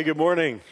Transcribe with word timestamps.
Hey, 0.00 0.04
good 0.04 0.16
morning. 0.16 0.62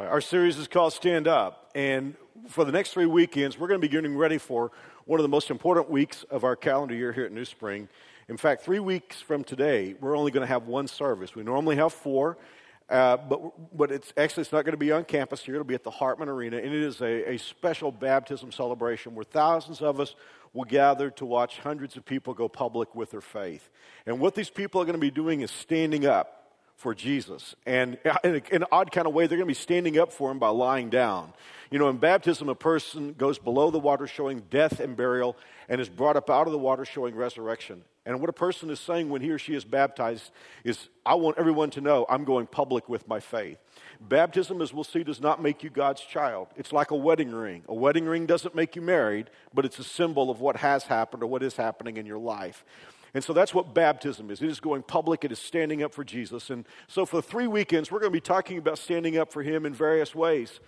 Our 0.00 0.20
series 0.20 0.58
is 0.58 0.66
called 0.66 0.92
Stand 0.92 1.28
Up. 1.28 1.70
And 1.76 2.16
for 2.48 2.64
the 2.64 2.72
next 2.72 2.90
three 2.90 3.06
weekends, 3.06 3.56
we're 3.56 3.68
going 3.68 3.80
to 3.80 3.86
be 3.86 3.88
getting 3.88 4.16
ready 4.16 4.36
for 4.36 4.72
one 5.04 5.20
of 5.20 5.22
the 5.22 5.28
most 5.28 5.48
important 5.48 5.88
weeks 5.88 6.24
of 6.24 6.42
our 6.42 6.56
calendar 6.56 6.92
year 6.92 7.12
here 7.12 7.24
at 7.24 7.30
New 7.30 7.44
Spring. 7.44 7.88
In 8.28 8.36
fact, 8.36 8.64
three 8.64 8.80
weeks 8.80 9.20
from 9.20 9.44
today, 9.44 9.94
we're 10.00 10.16
only 10.16 10.32
going 10.32 10.40
to 10.40 10.48
have 10.48 10.66
one 10.66 10.88
service. 10.88 11.36
We 11.36 11.44
normally 11.44 11.76
have 11.76 11.92
four, 11.92 12.36
uh, 12.90 13.16
but, 13.18 13.76
but 13.76 13.92
it's 13.92 14.12
actually 14.16 14.40
it's 14.40 14.50
not 14.50 14.64
going 14.64 14.72
to 14.72 14.76
be 14.76 14.90
on 14.90 15.04
campus 15.04 15.44
here. 15.44 15.54
It'll 15.54 15.64
be 15.64 15.76
at 15.76 15.84
the 15.84 15.92
Hartman 15.92 16.28
Arena, 16.28 16.56
and 16.56 16.66
it 16.66 16.82
is 16.82 17.00
a, 17.00 17.34
a 17.34 17.38
special 17.38 17.92
baptism 17.92 18.50
celebration 18.50 19.14
where 19.14 19.22
thousands 19.22 19.80
of 19.80 20.00
us 20.00 20.16
will 20.52 20.64
gather 20.64 21.10
to 21.10 21.24
watch 21.24 21.60
hundreds 21.60 21.96
of 21.96 22.04
people 22.04 22.34
go 22.34 22.48
public 22.48 22.92
with 22.92 23.12
their 23.12 23.20
faith. 23.20 23.70
And 24.04 24.18
what 24.18 24.34
these 24.34 24.50
people 24.50 24.82
are 24.82 24.84
going 24.84 24.94
to 24.94 25.00
be 25.00 25.12
doing 25.12 25.42
is 25.42 25.52
standing 25.52 26.06
up 26.06 26.41
for 26.82 26.94
Jesus. 26.94 27.54
And 27.64 27.96
in, 28.24 28.42
an 28.50 28.64
odd 28.72 28.90
kind 28.90 29.06
of 29.06 29.14
way, 29.14 29.26
they're 29.26 29.38
going 29.38 29.46
to 29.48 29.54
be 29.54 29.54
standing 29.54 29.98
up 29.98 30.12
for 30.12 30.30
him 30.30 30.38
by 30.38 30.48
lying 30.48 30.90
down. 30.90 31.32
You 31.70 31.78
know, 31.78 31.88
in 31.88 31.96
baptism, 31.96 32.48
a 32.50 32.54
person 32.54 33.14
goes 33.14 33.38
below 33.38 33.70
the 33.70 33.78
water 33.78 34.06
showing 34.06 34.42
death 34.50 34.80
and 34.80 34.94
burial 34.94 35.36
and 35.68 35.80
is 35.80 35.88
brought 35.88 36.16
up 36.16 36.28
out 36.28 36.46
of 36.46 36.52
the 36.52 36.58
water 36.58 36.84
showing 36.84 37.14
resurrection. 37.14 37.84
And 38.04 38.20
what 38.20 38.28
a 38.28 38.32
person 38.32 38.68
is 38.68 38.80
saying 38.80 39.10
when 39.10 39.22
he 39.22 39.30
or 39.30 39.38
she 39.38 39.54
is 39.54 39.64
baptized 39.64 40.32
is, 40.64 40.88
I 41.06 41.14
want 41.14 41.38
everyone 41.38 41.70
to 41.70 41.80
know 41.80 42.04
I'm 42.08 42.24
going 42.24 42.48
public 42.48 42.88
with 42.88 43.06
my 43.06 43.20
faith. 43.20 43.58
Baptism, 44.00 44.60
as 44.60 44.74
we'll 44.74 44.82
see, 44.82 45.04
does 45.04 45.20
not 45.20 45.40
make 45.40 45.62
you 45.62 45.70
God's 45.70 46.00
child. 46.00 46.48
It's 46.56 46.72
like 46.72 46.90
a 46.90 46.96
wedding 46.96 47.30
ring. 47.30 47.62
A 47.68 47.74
wedding 47.74 48.06
ring 48.06 48.26
doesn't 48.26 48.56
make 48.56 48.74
you 48.74 48.82
married, 48.82 49.30
but 49.54 49.64
it's 49.64 49.78
a 49.78 49.84
symbol 49.84 50.30
of 50.30 50.40
what 50.40 50.56
has 50.56 50.82
happened 50.84 51.22
or 51.22 51.26
what 51.26 51.44
is 51.44 51.56
happening 51.56 51.96
in 51.96 52.04
your 52.04 52.18
life. 52.18 52.64
And 53.14 53.22
so 53.22 53.32
that's 53.32 53.52
what 53.52 53.74
baptism 53.74 54.30
is. 54.30 54.40
It 54.40 54.48
is 54.48 54.60
going 54.60 54.82
public, 54.82 55.24
it 55.24 55.32
is 55.32 55.38
standing 55.38 55.82
up 55.82 55.92
for 55.92 56.04
Jesus. 56.04 56.50
And 56.50 56.66
so 56.88 57.04
for 57.04 57.20
three 57.20 57.46
weekends, 57.46 57.90
we're 57.90 58.00
going 58.00 58.12
to 58.12 58.16
be 58.16 58.20
talking 58.20 58.58
about 58.58 58.78
standing 58.78 59.18
up 59.18 59.32
for 59.32 59.42
Him 59.42 59.66
in 59.66 59.74
various 59.74 60.14
ways. 60.14 60.60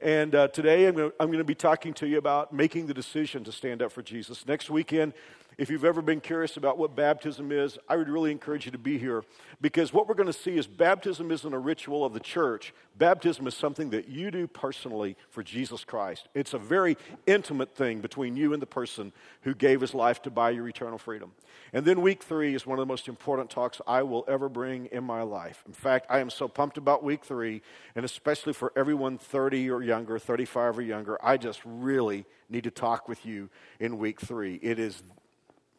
And 0.00 0.34
uh, 0.34 0.48
today 0.48 0.88
I'm 0.88 0.96
going, 0.96 1.10
to, 1.10 1.16
I'm 1.20 1.28
going 1.28 1.38
to 1.38 1.44
be 1.44 1.54
talking 1.54 1.94
to 1.94 2.08
you 2.08 2.18
about 2.18 2.52
making 2.52 2.86
the 2.86 2.94
decision 2.94 3.44
to 3.44 3.52
stand 3.52 3.82
up 3.82 3.92
for 3.92 4.02
Jesus. 4.02 4.44
Next 4.46 4.68
weekend, 4.68 5.12
if 5.58 5.70
you've 5.70 5.84
ever 5.84 6.02
been 6.02 6.20
curious 6.20 6.56
about 6.56 6.78
what 6.78 6.96
baptism 6.96 7.52
is, 7.52 7.78
I 7.88 7.96
would 7.96 8.08
really 8.08 8.30
encourage 8.30 8.64
you 8.64 8.72
to 8.72 8.78
be 8.78 8.98
here 8.98 9.24
because 9.60 9.92
what 9.92 10.08
we're 10.08 10.14
going 10.14 10.26
to 10.26 10.32
see 10.32 10.56
is 10.56 10.66
baptism 10.66 11.30
isn't 11.30 11.52
a 11.52 11.58
ritual 11.58 12.04
of 12.04 12.12
the 12.12 12.20
church. 12.20 12.72
Baptism 12.96 13.46
is 13.46 13.54
something 13.54 13.90
that 13.90 14.08
you 14.08 14.30
do 14.30 14.46
personally 14.46 15.16
for 15.30 15.42
Jesus 15.42 15.84
Christ. 15.84 16.28
It's 16.34 16.54
a 16.54 16.58
very 16.58 16.96
intimate 17.26 17.74
thing 17.74 18.00
between 18.00 18.36
you 18.36 18.52
and 18.52 18.62
the 18.62 18.66
person 18.66 19.12
who 19.42 19.54
gave 19.54 19.80
his 19.80 19.94
life 19.94 20.22
to 20.22 20.30
buy 20.30 20.50
your 20.50 20.68
eternal 20.68 20.98
freedom. 20.98 21.32
And 21.72 21.84
then 21.84 22.02
week 22.02 22.22
three 22.22 22.54
is 22.54 22.66
one 22.66 22.78
of 22.78 22.82
the 22.82 22.90
most 22.90 23.08
important 23.08 23.50
talks 23.50 23.80
I 23.86 24.02
will 24.02 24.24
ever 24.28 24.48
bring 24.48 24.86
in 24.86 25.04
my 25.04 25.22
life. 25.22 25.62
In 25.66 25.72
fact, 25.72 26.06
I 26.10 26.18
am 26.18 26.30
so 26.30 26.48
pumped 26.48 26.76
about 26.76 27.02
week 27.02 27.24
three, 27.24 27.62
and 27.94 28.04
especially 28.04 28.52
for 28.52 28.72
everyone 28.76 29.18
30 29.18 29.70
or 29.70 29.82
younger, 29.82 30.18
35 30.18 30.78
or 30.78 30.82
younger, 30.82 31.24
I 31.24 31.36
just 31.36 31.60
really 31.64 32.26
need 32.50 32.64
to 32.64 32.70
talk 32.70 33.08
with 33.08 33.24
you 33.24 33.48
in 33.80 33.98
week 33.98 34.20
three. 34.20 34.56
It 34.62 34.78
is 34.78 35.02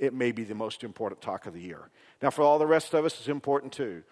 it 0.03 0.13
may 0.13 0.31
be 0.31 0.43
the 0.43 0.55
most 0.55 0.83
important 0.83 1.21
talk 1.21 1.45
of 1.45 1.53
the 1.53 1.61
year. 1.61 1.89
Now, 2.21 2.29
for 2.29 2.41
all 2.41 2.59
the 2.59 2.67
rest 2.67 2.93
of 2.93 3.05
us, 3.05 3.17
it's 3.19 3.29
important 3.29 3.71
too. 3.71 4.03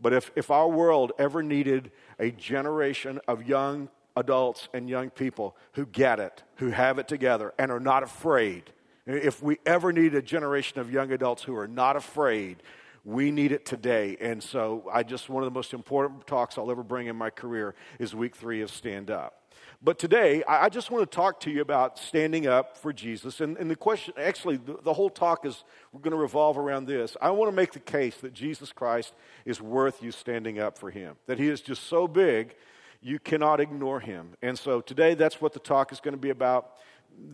But 0.00 0.12
if, 0.12 0.30
if 0.34 0.50
our 0.50 0.68
world 0.68 1.12
ever 1.18 1.42
needed 1.42 1.92
a 2.18 2.30
generation 2.30 3.20
of 3.28 3.46
young 3.46 3.88
adults 4.16 4.68
and 4.74 4.88
young 4.88 5.10
people 5.10 5.56
who 5.72 5.86
get 5.86 6.18
it, 6.18 6.42
who 6.56 6.70
have 6.70 6.98
it 6.98 7.06
together, 7.06 7.54
and 7.58 7.70
are 7.70 7.80
not 7.80 8.02
afraid, 8.02 8.72
if 9.06 9.40
we 9.40 9.58
ever 9.64 9.92
need 9.92 10.14
a 10.14 10.22
generation 10.22 10.80
of 10.80 10.90
young 10.92 11.12
adults 11.12 11.44
who 11.44 11.56
are 11.56 11.68
not 11.68 11.94
afraid, 11.94 12.62
we 13.04 13.30
need 13.30 13.52
it 13.52 13.64
today. 13.64 14.16
And 14.20 14.42
so 14.42 14.90
I 14.92 15.04
just, 15.04 15.28
one 15.28 15.44
of 15.44 15.46
the 15.46 15.56
most 15.56 15.72
important 15.72 16.26
talks 16.26 16.58
I'll 16.58 16.72
ever 16.72 16.82
bring 16.82 17.06
in 17.06 17.14
my 17.14 17.30
career 17.30 17.76
is 18.00 18.16
week 18.16 18.34
three 18.34 18.62
of 18.62 18.70
Stand 18.70 19.12
Up. 19.12 19.45
But 19.86 20.00
today, 20.00 20.42
I 20.48 20.68
just 20.68 20.90
want 20.90 21.08
to 21.08 21.14
talk 21.14 21.38
to 21.42 21.50
you 21.52 21.60
about 21.60 21.96
standing 21.96 22.48
up 22.48 22.76
for 22.76 22.92
Jesus. 22.92 23.40
And, 23.40 23.56
and 23.56 23.70
the 23.70 23.76
question, 23.76 24.14
actually, 24.18 24.56
the, 24.56 24.78
the 24.82 24.92
whole 24.92 25.08
talk 25.08 25.46
is 25.46 25.62
we're 25.92 26.00
going 26.00 26.10
to 26.10 26.16
revolve 26.16 26.58
around 26.58 26.86
this. 26.86 27.16
I 27.22 27.30
want 27.30 27.52
to 27.52 27.54
make 27.54 27.70
the 27.70 27.78
case 27.78 28.16
that 28.16 28.34
Jesus 28.34 28.72
Christ 28.72 29.14
is 29.44 29.60
worth 29.60 30.02
you 30.02 30.10
standing 30.10 30.58
up 30.58 30.76
for 30.76 30.90
him, 30.90 31.14
that 31.26 31.38
he 31.38 31.46
is 31.46 31.60
just 31.60 31.84
so 31.84 32.08
big, 32.08 32.56
you 33.00 33.20
cannot 33.20 33.60
ignore 33.60 34.00
him. 34.00 34.30
And 34.42 34.58
so 34.58 34.80
today, 34.80 35.14
that's 35.14 35.40
what 35.40 35.52
the 35.52 35.60
talk 35.60 35.92
is 35.92 36.00
going 36.00 36.14
to 36.14 36.20
be 36.20 36.30
about, 36.30 36.72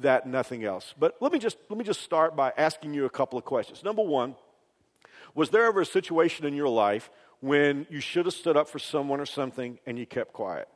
that 0.02 0.26
nothing 0.26 0.62
else. 0.62 0.94
But 0.98 1.16
let 1.22 1.32
me 1.32 1.38
just, 1.38 1.56
let 1.70 1.78
me 1.78 1.86
just 1.86 2.02
start 2.02 2.36
by 2.36 2.52
asking 2.58 2.92
you 2.92 3.06
a 3.06 3.10
couple 3.10 3.38
of 3.38 3.46
questions. 3.46 3.82
Number 3.82 4.02
one, 4.02 4.36
was 5.34 5.48
there 5.48 5.64
ever 5.64 5.80
a 5.80 5.86
situation 5.86 6.44
in 6.44 6.52
your 6.52 6.69
life 6.69 7.08
when 7.40 7.86
you 7.88 8.00
should 8.00 8.26
have 8.26 8.34
stood 8.34 8.58
up 8.58 8.69
for 8.69 8.78
someone 8.78 9.20
or 9.20 9.26
something 9.26 9.78
and 9.86 9.98
you 9.98 10.04
kept 10.04 10.34
quiet? 10.34 10.69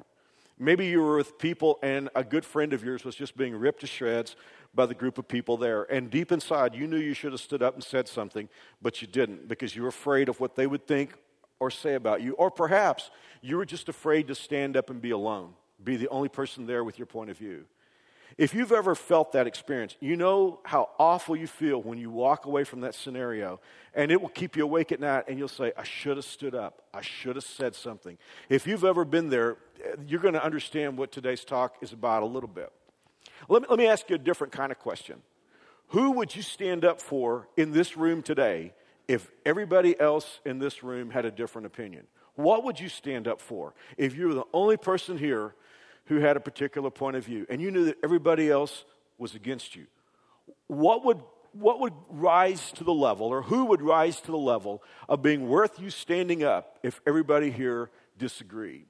Maybe 0.59 0.87
you 0.87 1.03
were 1.03 1.17
with 1.17 1.39
people 1.39 1.78
and 1.83 2.09
a 2.15 2.25
good 2.25 2.44
friend 2.44 2.72
of 2.72 2.83
yours 2.83 3.05
was 3.05 3.15
just 3.15 3.37
being 3.37 3.55
ripped 3.55 3.81
to 3.81 3.87
shreds 3.87 4.37
by 4.75 4.87
the 4.87 4.94
group 4.94 5.19
of 5.19 5.28
people 5.28 5.56
there. 5.56 5.83
And 5.93 6.11
deep 6.11 6.33
inside, 6.33 6.75
you 6.75 6.87
knew 6.87 6.99
you 6.99 7.15
should 7.15 7.33
have 7.33 7.41
stood 7.41 7.62
up 7.62 7.75
and 7.75 7.84
said 7.84 8.09
something, 8.09 8.49
but 8.81 9.03
you 9.03 9.09
didn't 9.09 9.49
because 9.49 9.77
you 9.77 9.83
were 9.83 9.89
afraid 9.89 10.28
of 10.28 10.41
what 10.41 10.56
they 10.56 10.67
would 10.67 10.87
think 10.87 11.15
or 11.61 11.71
say 11.71 11.94
about 11.94 12.22
you. 12.22 12.33
Or 12.34 12.50
perhaps 12.50 13.11
you 13.43 13.56
were 13.56 13.67
just 13.67 13.89
afraid 13.89 14.28
to 14.28 14.34
stand 14.34 14.77
up 14.77 14.89
and 14.89 15.00
be 15.00 15.11
alone, 15.11 15.55
be 15.83 15.97
the 15.97 16.09
only 16.09 16.28
person 16.28 16.67
there 16.67 16.84
with 16.84 16.99
your 16.99 17.06
point 17.06 17.31
of 17.31 17.37
view. 17.37 17.67
If 18.38 18.54
you've 18.54 18.72
ever 18.72 18.94
felt 18.94 19.32
that 19.32 19.47
experience, 19.47 19.97
you 20.00 20.16
know 20.16 20.60
how 20.64 20.91
awful 20.98 21.37
you 21.37 21.47
feel 21.47 21.82
when 21.82 21.98
you 21.98 22.10
walk 22.10 22.47
away 22.47 22.64
from 22.64 22.81
that 22.81 22.94
scenario, 22.94 23.60
and 23.94 24.10
it 24.10 24.20
will 24.20 24.28
keep 24.28 24.56
you 24.56 24.64
awake 24.64 24.92
at 24.92 25.00
night, 25.00 25.25
and 25.28 25.38
you'll 25.38 25.48
say, 25.48 25.72
I 25.76 25.84
should 25.84 26.16
have 26.19 26.26
stood 26.26 26.54
up. 26.54 26.82
I 26.92 27.00
should 27.00 27.37
have 27.37 27.44
said 27.44 27.75
something. 27.75 28.19
If 28.48 28.66
you've 28.66 28.84
ever 28.84 29.04
been 29.04 29.31
there, 29.31 29.56
you're 30.06 30.20
going 30.20 30.34
to 30.34 30.44
understand 30.44 30.98
what 30.98 31.12
today's 31.12 31.44
talk 31.44 31.76
is 31.81 31.92
about 31.92 32.22
a 32.22 32.26
little 32.26 32.48
bit. 32.48 32.70
Let 33.48 33.62
me, 33.62 33.69
let 33.70 33.78
me 33.78 33.87
ask 33.87 34.09
you 34.10 34.16
a 34.16 34.19
different 34.19 34.53
kind 34.53 34.70
of 34.70 34.78
question. 34.78 35.22
Who 35.88 36.12
would 36.12 36.34
you 36.34 36.43
stand 36.43 36.84
up 36.84 37.00
for 37.00 37.48
in 37.56 37.72
this 37.72 37.97
room 37.97 38.22
today 38.22 38.75
if 39.08 39.31
everybody 39.44 39.98
else 40.00 40.41
in 40.44 40.58
this 40.58 40.82
room 40.82 41.10
had 41.10 41.25
a 41.25 41.31
different 41.31 41.66
opinion? 41.66 42.06
What 42.34 42.64
would 42.64 42.78
you 42.78 42.88
stand 42.88 43.26
up 43.26 43.41
for 43.41 43.75
if 43.97 44.14
you 44.14 44.28
were 44.28 44.34
the 44.34 44.44
only 44.53 44.76
person 44.76 45.16
here 45.16 45.54
who 46.06 46.17
had 46.17 46.37
a 46.37 46.41
particular 46.41 46.91
point 46.91 47.17
of 47.17 47.25
view 47.25 47.47
and 47.49 47.61
you 47.61 47.71
knew 47.71 47.84
that 47.87 47.99
everybody 48.03 48.50
else 48.50 48.84
was 49.19 49.34
against 49.34 49.77
you? 49.77 49.87
What 50.67 51.05
would, 51.05 51.21
what 51.53 51.81
would 51.81 51.94
rise 52.11 52.72
to 52.72 52.84
the 52.84 52.94
level, 52.94 53.27
or 53.28 53.43
who 53.43 53.67
would 53.67 53.83
rise 53.83 54.21
to 54.22 54.31
the 54.31 54.37
level 54.37 54.83
of 55.09 55.22
being 55.22 55.49
worth 55.49 55.81
you 55.81 55.91
standing 55.91 56.44
up 56.44 56.78
if 56.83 57.00
everybody 57.06 57.50
here 57.50 57.91
disagreed? 58.19 58.87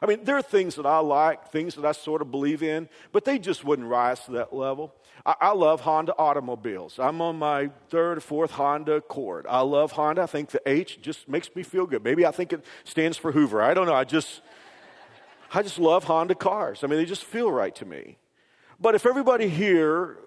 I 0.00 0.06
mean, 0.06 0.22
there 0.22 0.36
are 0.36 0.42
things 0.42 0.76
that 0.76 0.86
I 0.86 0.98
like, 0.98 1.50
things 1.50 1.74
that 1.74 1.84
I 1.84 1.90
sort 1.90 2.22
of 2.22 2.30
believe 2.30 2.62
in, 2.62 2.88
but 3.10 3.24
they 3.24 3.38
just 3.38 3.64
wouldn't 3.64 3.88
rise 3.88 4.20
to 4.26 4.32
that 4.32 4.54
level. 4.54 4.94
I, 5.26 5.34
I 5.40 5.52
love 5.52 5.80
Honda 5.80 6.14
automobiles. 6.16 7.00
I'm 7.00 7.20
on 7.20 7.36
my 7.36 7.70
third 7.88 8.18
or 8.18 8.20
fourth 8.20 8.52
Honda 8.52 8.92
Accord. 8.92 9.46
I 9.48 9.62
love 9.62 9.92
Honda. 9.92 10.22
I 10.22 10.26
think 10.26 10.50
the 10.50 10.62
H 10.66 11.00
just 11.02 11.28
makes 11.28 11.54
me 11.56 11.64
feel 11.64 11.84
good. 11.84 12.04
Maybe 12.04 12.24
I 12.24 12.30
think 12.30 12.52
it 12.52 12.64
stands 12.84 13.16
for 13.16 13.32
Hoover. 13.32 13.60
I 13.60 13.74
don't 13.74 13.86
know. 13.86 13.94
I 13.94 14.04
just, 14.04 14.40
I 15.52 15.62
just 15.62 15.78
love 15.78 16.04
Honda 16.04 16.34
cars. 16.34 16.84
I 16.84 16.86
mean, 16.86 16.98
they 16.98 17.04
just 17.04 17.24
feel 17.24 17.50
right 17.50 17.74
to 17.76 17.84
me. 17.84 18.18
But 18.80 18.94
if 18.94 19.06
everybody 19.06 19.48
here 19.48 20.18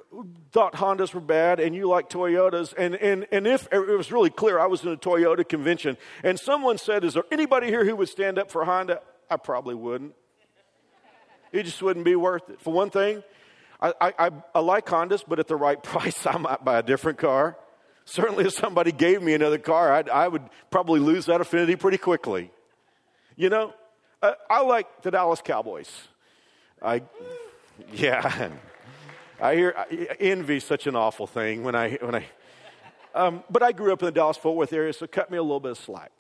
thought 0.52 0.74
Hondas 0.74 1.14
were 1.14 1.22
bad 1.22 1.60
and 1.60 1.74
you 1.74 1.88
like 1.88 2.10
Toyotas, 2.10 2.74
and, 2.78 2.96
and, 2.96 3.26
and 3.32 3.48
if 3.48 3.68
it 3.72 3.80
was 3.80 4.12
really 4.12 4.30
clear, 4.30 4.60
I 4.60 4.66
was 4.66 4.84
in 4.84 4.90
a 4.90 4.98
Toyota 4.98 5.48
convention, 5.48 5.98
and 6.24 6.40
someone 6.40 6.78
said, 6.78 7.04
Is 7.04 7.14
there 7.14 7.24
anybody 7.32 7.68
here 7.68 7.86
who 7.86 7.96
would 7.96 8.10
stand 8.10 8.38
up 8.38 8.52
for 8.52 8.66
Honda? 8.66 9.02
I 9.30 9.38
probably 9.38 9.76
wouldn't. 9.76 10.14
It 11.52 11.64
just 11.64 11.82
wouldn't 11.82 12.06
be 12.06 12.16
worth 12.16 12.50
it. 12.50 12.62
For 12.62 12.74
one 12.74 12.90
thing, 12.90 13.24
I, 13.82 13.94
I, 14.02 14.32
I 14.54 14.60
like 14.60 14.86
Hondas, 14.86 15.24
but 15.28 15.40
at 15.40 15.48
the 15.48 15.56
right 15.56 15.82
price, 15.84 16.26
I 16.26 16.38
might 16.38 16.64
buy 16.64 16.80
a 16.80 16.84
different 16.84 17.18
car. 17.18 17.58
Certainly, 18.06 18.46
if 18.46 18.54
somebody 18.54 18.92
gave 18.92 19.22
me 19.22 19.34
another 19.34 19.58
car, 19.58 19.94
I'd, 19.94 20.10
I 20.10 20.28
would 20.28 20.44
probably 20.70 21.00
lose 21.00 21.28
that 21.28 21.40
affinity 21.40 21.76
pretty 21.76 21.98
quickly. 21.98 22.52
You 23.38 23.50
know, 23.50 23.74
I, 24.22 24.36
I 24.50 24.62
like 24.62 25.02
the 25.02 25.12
Dallas 25.12 25.42
Cowboys. 25.44 25.90
I, 26.82 27.02
yeah, 27.92 28.50
I 29.42 29.56
hear 29.56 29.86
envy 30.20 30.60
such 30.60 30.88
an 30.88 30.96
awful 30.96 31.28
thing 31.28 31.64
when 31.64 31.76
I 31.76 31.98
when 32.02 32.16
I. 32.16 32.26
Um, 33.14 33.44
but 33.50 33.62
I 33.62 33.72
grew 33.72 33.92
up 33.92 34.02
in 34.02 34.06
the 34.06 34.12
Dallas 34.12 34.38
Fort 34.38 34.56
Worth 34.56 34.74
area, 34.74 34.94
so 34.94 35.06
cut 35.06 35.30
me 35.30 35.38
a 35.38 35.42
little 35.42 35.60
bit 35.60 35.72
of 35.72 35.78
slack. 35.78 36.12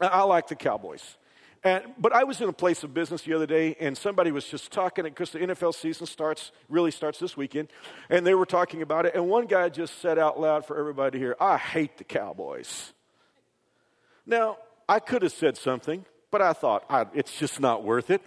I, 0.00 0.06
I 0.06 0.22
like 0.22 0.48
the 0.48 0.56
Cowboys. 0.56 1.16
And, 1.64 1.84
but 1.98 2.12
I 2.12 2.24
was 2.24 2.40
in 2.40 2.48
a 2.48 2.52
place 2.52 2.84
of 2.84 2.94
business 2.94 3.22
the 3.22 3.34
other 3.34 3.46
day, 3.46 3.76
and 3.80 3.96
somebody 3.96 4.30
was 4.30 4.44
just 4.44 4.70
talking, 4.70 5.04
because 5.04 5.30
the 5.30 5.40
NFL 5.40 5.74
season 5.74 6.06
starts, 6.06 6.52
really 6.68 6.92
starts 6.92 7.18
this 7.18 7.36
weekend, 7.36 7.68
and 8.08 8.24
they 8.24 8.34
were 8.34 8.46
talking 8.46 8.80
about 8.80 9.06
it, 9.06 9.14
and 9.14 9.28
one 9.28 9.46
guy 9.46 9.68
just 9.68 10.00
said 10.00 10.18
out 10.18 10.40
loud 10.40 10.64
for 10.64 10.78
everybody 10.78 11.18
to 11.18 11.24
hear, 11.24 11.36
I 11.40 11.56
hate 11.56 11.98
the 11.98 12.04
Cowboys. 12.04 12.92
Now, 14.24 14.58
I 14.88 15.00
could 15.00 15.22
have 15.22 15.32
said 15.32 15.56
something, 15.56 16.04
but 16.30 16.42
I 16.42 16.52
thought, 16.52 16.84
I, 16.88 17.06
it's 17.14 17.38
just 17.38 17.60
not 17.60 17.84
worth 17.84 18.10
it. 18.10 18.22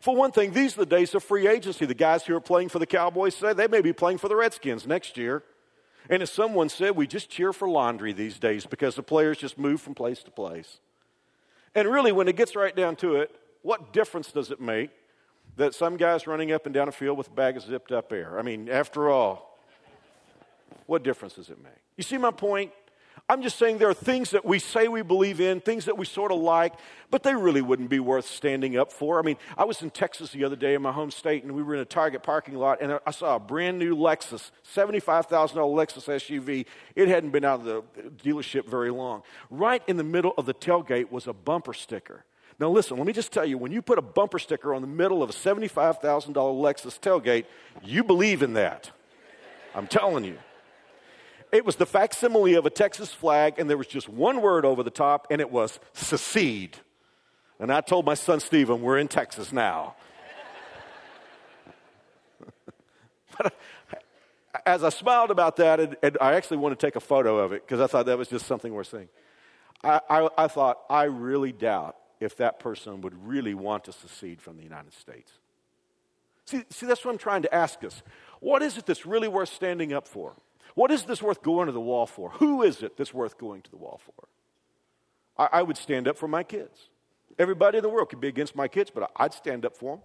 For 0.00 0.14
one 0.14 0.32
thing, 0.32 0.52
these 0.52 0.74
are 0.74 0.80
the 0.80 0.86
days 0.86 1.14
of 1.14 1.24
free 1.24 1.46
agency. 1.46 1.86
The 1.86 1.94
guys 1.94 2.24
who 2.24 2.36
are 2.36 2.40
playing 2.40 2.68
for 2.68 2.78
the 2.78 2.86
Cowboys 2.86 3.34
say 3.34 3.52
they 3.52 3.68
may 3.68 3.80
be 3.80 3.92
playing 3.92 4.18
for 4.18 4.28
the 4.28 4.36
Redskins 4.36 4.86
next 4.86 5.16
year. 5.16 5.42
And 6.10 6.22
as 6.22 6.30
someone 6.30 6.68
said, 6.68 6.96
we 6.96 7.06
just 7.06 7.30
cheer 7.30 7.52
for 7.52 7.68
laundry 7.68 8.12
these 8.12 8.38
days 8.38 8.66
because 8.66 8.96
the 8.96 9.02
players 9.02 9.38
just 9.38 9.58
move 9.58 9.80
from 9.80 9.94
place 9.94 10.22
to 10.24 10.30
place. 10.30 10.80
And 11.74 11.88
really, 11.88 12.12
when 12.12 12.28
it 12.28 12.36
gets 12.36 12.54
right 12.54 12.74
down 12.74 12.96
to 12.96 13.16
it, 13.16 13.34
what 13.62 13.92
difference 13.92 14.30
does 14.30 14.50
it 14.50 14.60
make 14.60 14.90
that 15.56 15.74
some 15.74 15.96
guy's 15.96 16.26
running 16.26 16.52
up 16.52 16.66
and 16.66 16.74
down 16.74 16.88
a 16.88 16.92
field 16.92 17.16
with 17.16 17.28
a 17.28 17.34
bag 17.34 17.56
of 17.56 17.62
zipped 17.62 17.90
up 17.90 18.12
air? 18.12 18.38
I 18.38 18.42
mean, 18.42 18.68
after 18.68 19.08
all, 19.08 19.58
what 20.86 21.02
difference 21.02 21.34
does 21.34 21.48
it 21.48 21.62
make? 21.62 21.72
You 21.96 22.04
see 22.04 22.18
my 22.18 22.30
point? 22.30 22.72
I'm 23.26 23.40
just 23.40 23.58
saying 23.58 23.78
there 23.78 23.88
are 23.88 23.94
things 23.94 24.32
that 24.32 24.44
we 24.44 24.58
say 24.58 24.86
we 24.86 25.00
believe 25.00 25.40
in, 25.40 25.62
things 25.62 25.86
that 25.86 25.96
we 25.96 26.04
sort 26.04 26.30
of 26.30 26.40
like, 26.40 26.74
but 27.10 27.22
they 27.22 27.34
really 27.34 27.62
wouldn't 27.62 27.88
be 27.88 27.98
worth 27.98 28.26
standing 28.26 28.76
up 28.76 28.92
for. 28.92 29.18
I 29.18 29.22
mean, 29.22 29.38
I 29.56 29.64
was 29.64 29.80
in 29.80 29.88
Texas 29.88 30.32
the 30.32 30.44
other 30.44 30.56
day 30.56 30.74
in 30.74 30.82
my 30.82 30.92
home 30.92 31.10
state, 31.10 31.42
and 31.42 31.52
we 31.52 31.62
were 31.62 31.74
in 31.74 31.80
a 31.80 31.86
Target 31.86 32.22
parking 32.22 32.54
lot, 32.54 32.82
and 32.82 33.00
I 33.06 33.10
saw 33.12 33.36
a 33.36 33.40
brand 33.40 33.78
new 33.78 33.96
Lexus, 33.96 34.50
$75,000 34.74 35.54
Lexus 35.54 36.06
SUV. 36.06 36.66
It 36.94 37.08
hadn't 37.08 37.30
been 37.30 37.46
out 37.46 37.60
of 37.60 37.64
the 37.64 37.82
dealership 38.22 38.68
very 38.68 38.90
long. 38.90 39.22
Right 39.48 39.82
in 39.86 39.96
the 39.96 40.04
middle 40.04 40.34
of 40.36 40.44
the 40.44 40.54
tailgate 40.54 41.10
was 41.10 41.26
a 41.26 41.32
bumper 41.32 41.72
sticker. 41.72 42.26
Now, 42.60 42.68
listen, 42.68 42.98
let 42.98 43.06
me 43.06 43.14
just 43.14 43.32
tell 43.32 43.46
you 43.46 43.56
when 43.56 43.72
you 43.72 43.80
put 43.80 43.98
a 43.98 44.02
bumper 44.02 44.38
sticker 44.38 44.74
on 44.74 44.82
the 44.82 44.86
middle 44.86 45.22
of 45.22 45.30
a 45.30 45.32
$75,000 45.32 46.02
Lexus 46.34 47.00
tailgate, 47.00 47.46
you 47.82 48.04
believe 48.04 48.42
in 48.42 48.52
that. 48.52 48.90
I'm 49.74 49.86
telling 49.86 50.24
you. 50.24 50.36
It 51.52 51.64
was 51.64 51.76
the 51.76 51.86
facsimile 51.86 52.54
of 52.54 52.66
a 52.66 52.70
Texas 52.70 53.12
flag, 53.12 53.58
and 53.58 53.68
there 53.70 53.76
was 53.76 53.86
just 53.86 54.08
one 54.08 54.42
word 54.42 54.64
over 54.64 54.82
the 54.82 54.90
top, 54.90 55.28
and 55.30 55.40
it 55.40 55.50
was 55.50 55.78
secede. 55.92 56.76
And 57.58 57.72
I 57.72 57.80
told 57.80 58.04
my 58.04 58.14
son 58.14 58.40
Stephen, 58.40 58.82
we're 58.82 58.98
in 58.98 59.08
Texas 59.08 59.52
now. 59.52 59.94
but 63.38 63.46
uh, 63.92 63.98
as 64.66 64.82
I 64.84 64.88
smiled 64.88 65.30
about 65.30 65.56
that, 65.56 65.80
and, 65.80 65.96
and, 66.02 66.18
I 66.20 66.34
actually 66.34 66.56
wanted 66.58 66.80
to 66.80 66.86
take 66.86 66.96
a 66.96 67.00
photo 67.00 67.38
of 67.38 67.52
it 67.52 67.66
because 67.66 67.80
I 67.80 67.86
thought 67.86 68.06
that 68.06 68.18
was 68.18 68.28
just 68.28 68.46
something 68.46 68.72
worth 68.72 68.88
seeing. 68.88 69.08
I, 69.82 70.00
I, 70.08 70.28
I 70.38 70.48
thought, 70.48 70.80
I 70.88 71.04
really 71.04 71.52
doubt 71.52 71.96
if 72.20 72.36
that 72.38 72.58
person 72.58 73.00
would 73.02 73.26
really 73.26 73.54
want 73.54 73.84
to 73.84 73.92
secede 73.92 74.40
from 74.40 74.56
the 74.56 74.62
United 74.62 74.94
States. 74.94 75.30
See, 76.46 76.64
see, 76.70 76.86
that's 76.86 77.04
what 77.04 77.12
I'm 77.12 77.18
trying 77.18 77.42
to 77.42 77.54
ask 77.54 77.82
us. 77.84 78.02
What 78.40 78.62
is 78.62 78.76
it 78.76 78.86
that's 78.86 79.06
really 79.06 79.28
worth 79.28 79.48
standing 79.48 79.92
up 79.92 80.06
for? 80.06 80.34
What 80.74 80.90
is 80.90 81.04
this 81.04 81.22
worth 81.22 81.42
going 81.42 81.66
to 81.66 81.72
the 81.72 81.80
wall 81.80 82.06
for? 82.06 82.30
Who 82.30 82.62
is 82.62 82.82
it 82.82 82.96
that's 82.96 83.14
worth 83.14 83.38
going 83.38 83.62
to 83.62 83.70
the 83.70 83.76
wall 83.76 84.00
for? 84.04 84.28
I, 85.38 85.60
I 85.60 85.62
would 85.62 85.76
stand 85.76 86.08
up 86.08 86.16
for 86.16 86.28
my 86.28 86.42
kids. 86.42 86.88
Everybody 87.38 87.78
in 87.78 87.82
the 87.82 87.88
world 87.88 88.08
could 88.08 88.20
be 88.20 88.28
against 88.28 88.54
my 88.54 88.68
kids, 88.68 88.90
but 88.94 89.10
I'd 89.16 89.34
stand 89.34 89.64
up 89.64 89.76
for 89.76 89.96
them. 89.96 90.04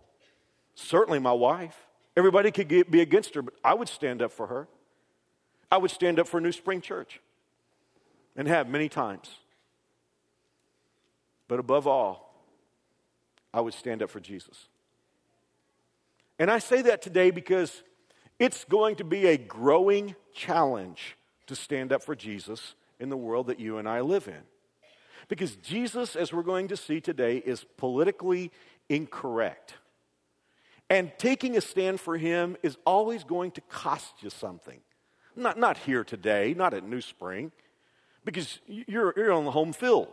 Certainly 0.75 1.19
my 1.19 1.33
wife. 1.33 1.87
Everybody 2.15 2.51
could 2.51 2.67
get, 2.67 2.89
be 2.89 3.01
against 3.01 3.35
her, 3.35 3.41
but 3.41 3.53
I 3.63 3.73
would 3.73 3.89
stand 3.89 4.21
up 4.21 4.31
for 4.31 4.47
her. 4.47 4.67
I 5.71 5.77
would 5.77 5.91
stand 5.91 6.19
up 6.19 6.27
for 6.27 6.41
New 6.41 6.51
Spring 6.51 6.81
Church 6.81 7.19
and 8.35 8.47
have 8.47 8.67
many 8.67 8.89
times. 8.89 9.29
But 11.47 11.59
above 11.59 11.87
all, 11.87 12.33
I 13.53 13.61
would 13.61 13.73
stand 13.73 14.01
up 14.01 14.09
for 14.09 14.19
Jesus. 14.19 14.67
And 16.37 16.49
I 16.49 16.59
say 16.59 16.81
that 16.83 17.01
today 17.01 17.31
because 17.31 17.83
it's 18.39 18.63
going 18.63 18.95
to 18.95 19.03
be 19.03 19.27
a 19.27 19.37
growing 19.37 20.15
challenge 20.33 21.17
to 21.47 21.55
stand 21.55 21.91
up 21.91 22.01
for 22.01 22.15
Jesus 22.15 22.75
in 22.99 23.09
the 23.09 23.17
world 23.17 23.47
that 23.47 23.59
you 23.59 23.77
and 23.77 23.87
I 23.87 24.01
live 24.01 24.27
in. 24.27 24.41
Because 25.27 25.55
Jesus, 25.57 26.15
as 26.15 26.33
we're 26.33 26.43
going 26.43 26.69
to 26.69 26.77
see 26.77 27.01
today, 27.01 27.37
is 27.37 27.65
politically 27.77 28.51
incorrect. 28.87 29.75
And 30.89 31.11
taking 31.17 31.55
a 31.55 31.61
stand 31.61 31.99
for 31.99 32.17
him 32.17 32.57
is 32.63 32.77
always 32.85 33.23
going 33.23 33.51
to 33.51 33.61
cost 33.61 34.15
you 34.21 34.29
something. 34.29 34.79
Not, 35.35 35.59
not 35.59 35.77
here 35.77 36.03
today, 36.03 36.55
not 36.57 36.73
at 36.73 36.83
New 36.83 37.01
Spring, 37.01 37.51
because 38.25 38.59
you're, 38.67 39.13
you're 39.15 39.31
on 39.31 39.45
the 39.45 39.51
home 39.51 39.71
field. 39.71 40.07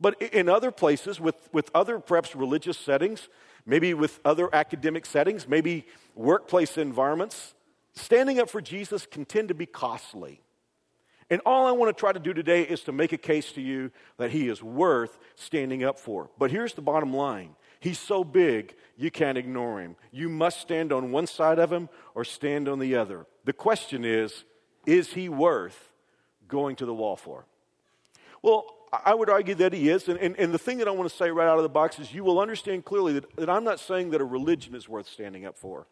But 0.00 0.20
in 0.22 0.48
other 0.48 0.70
places, 0.70 1.20
with, 1.20 1.36
with 1.52 1.70
other 1.74 1.98
perhaps 1.98 2.34
religious 2.34 2.78
settings, 2.78 3.28
maybe 3.66 3.94
with 3.94 4.20
other 4.24 4.48
academic 4.54 5.06
settings, 5.06 5.48
maybe 5.48 5.86
workplace 6.14 6.78
environments, 6.78 7.54
standing 7.94 8.38
up 8.38 8.48
for 8.48 8.60
Jesus 8.60 9.06
can 9.06 9.24
tend 9.24 9.48
to 9.48 9.54
be 9.54 9.66
costly. 9.66 10.40
And 11.30 11.40
all 11.46 11.66
I 11.66 11.72
want 11.72 11.96
to 11.96 11.98
try 11.98 12.12
to 12.12 12.18
do 12.18 12.34
today 12.34 12.62
is 12.62 12.82
to 12.82 12.92
make 12.92 13.12
a 13.12 13.18
case 13.18 13.52
to 13.52 13.60
you 13.60 13.92
that 14.16 14.32
he 14.32 14.48
is 14.48 14.62
worth 14.62 15.16
standing 15.36 15.84
up 15.84 15.98
for. 15.98 16.28
But 16.38 16.50
here's 16.50 16.74
the 16.74 16.82
bottom 16.82 17.14
line 17.14 17.54
He's 17.80 17.98
so 17.98 18.24
big, 18.24 18.74
you 18.96 19.10
can't 19.10 19.38
ignore 19.38 19.80
him. 19.80 19.96
You 20.12 20.28
must 20.28 20.60
stand 20.60 20.92
on 20.92 21.12
one 21.12 21.26
side 21.26 21.58
of 21.58 21.72
him 21.72 21.88
or 22.14 22.24
stand 22.24 22.68
on 22.68 22.78
the 22.78 22.94
other. 22.94 23.26
The 23.44 23.54
question 23.54 24.04
is 24.04 24.44
is 24.86 25.14
he 25.14 25.28
worth 25.28 25.92
going 26.46 26.76
to 26.76 26.86
the 26.86 26.94
wall 26.94 27.16
for? 27.16 27.46
Well, 28.42 28.66
I 28.92 29.14
would 29.14 29.30
argue 29.30 29.54
that 29.56 29.72
he 29.72 29.88
is. 29.88 30.08
And, 30.08 30.18
and, 30.18 30.36
and, 30.38 30.52
the 30.52 30.58
thing 30.58 30.78
that 30.78 30.88
I 30.88 30.90
want 30.90 31.08
to 31.08 31.14
say 31.14 31.30
right 31.30 31.46
out 31.46 31.58
of 31.58 31.62
the 31.62 31.68
box 31.68 31.98
is 31.98 32.12
you 32.12 32.24
will 32.24 32.40
understand 32.40 32.84
clearly 32.84 33.12
that, 33.14 33.36
that 33.36 33.48
I'm 33.48 33.62
not 33.62 33.78
saying 33.78 34.10
that 34.10 34.20
a 34.20 34.24
religion 34.24 34.74
is 34.74 34.88
worth 34.88 35.08
standing 35.08 35.46
up 35.46 35.56
for, 35.56 35.86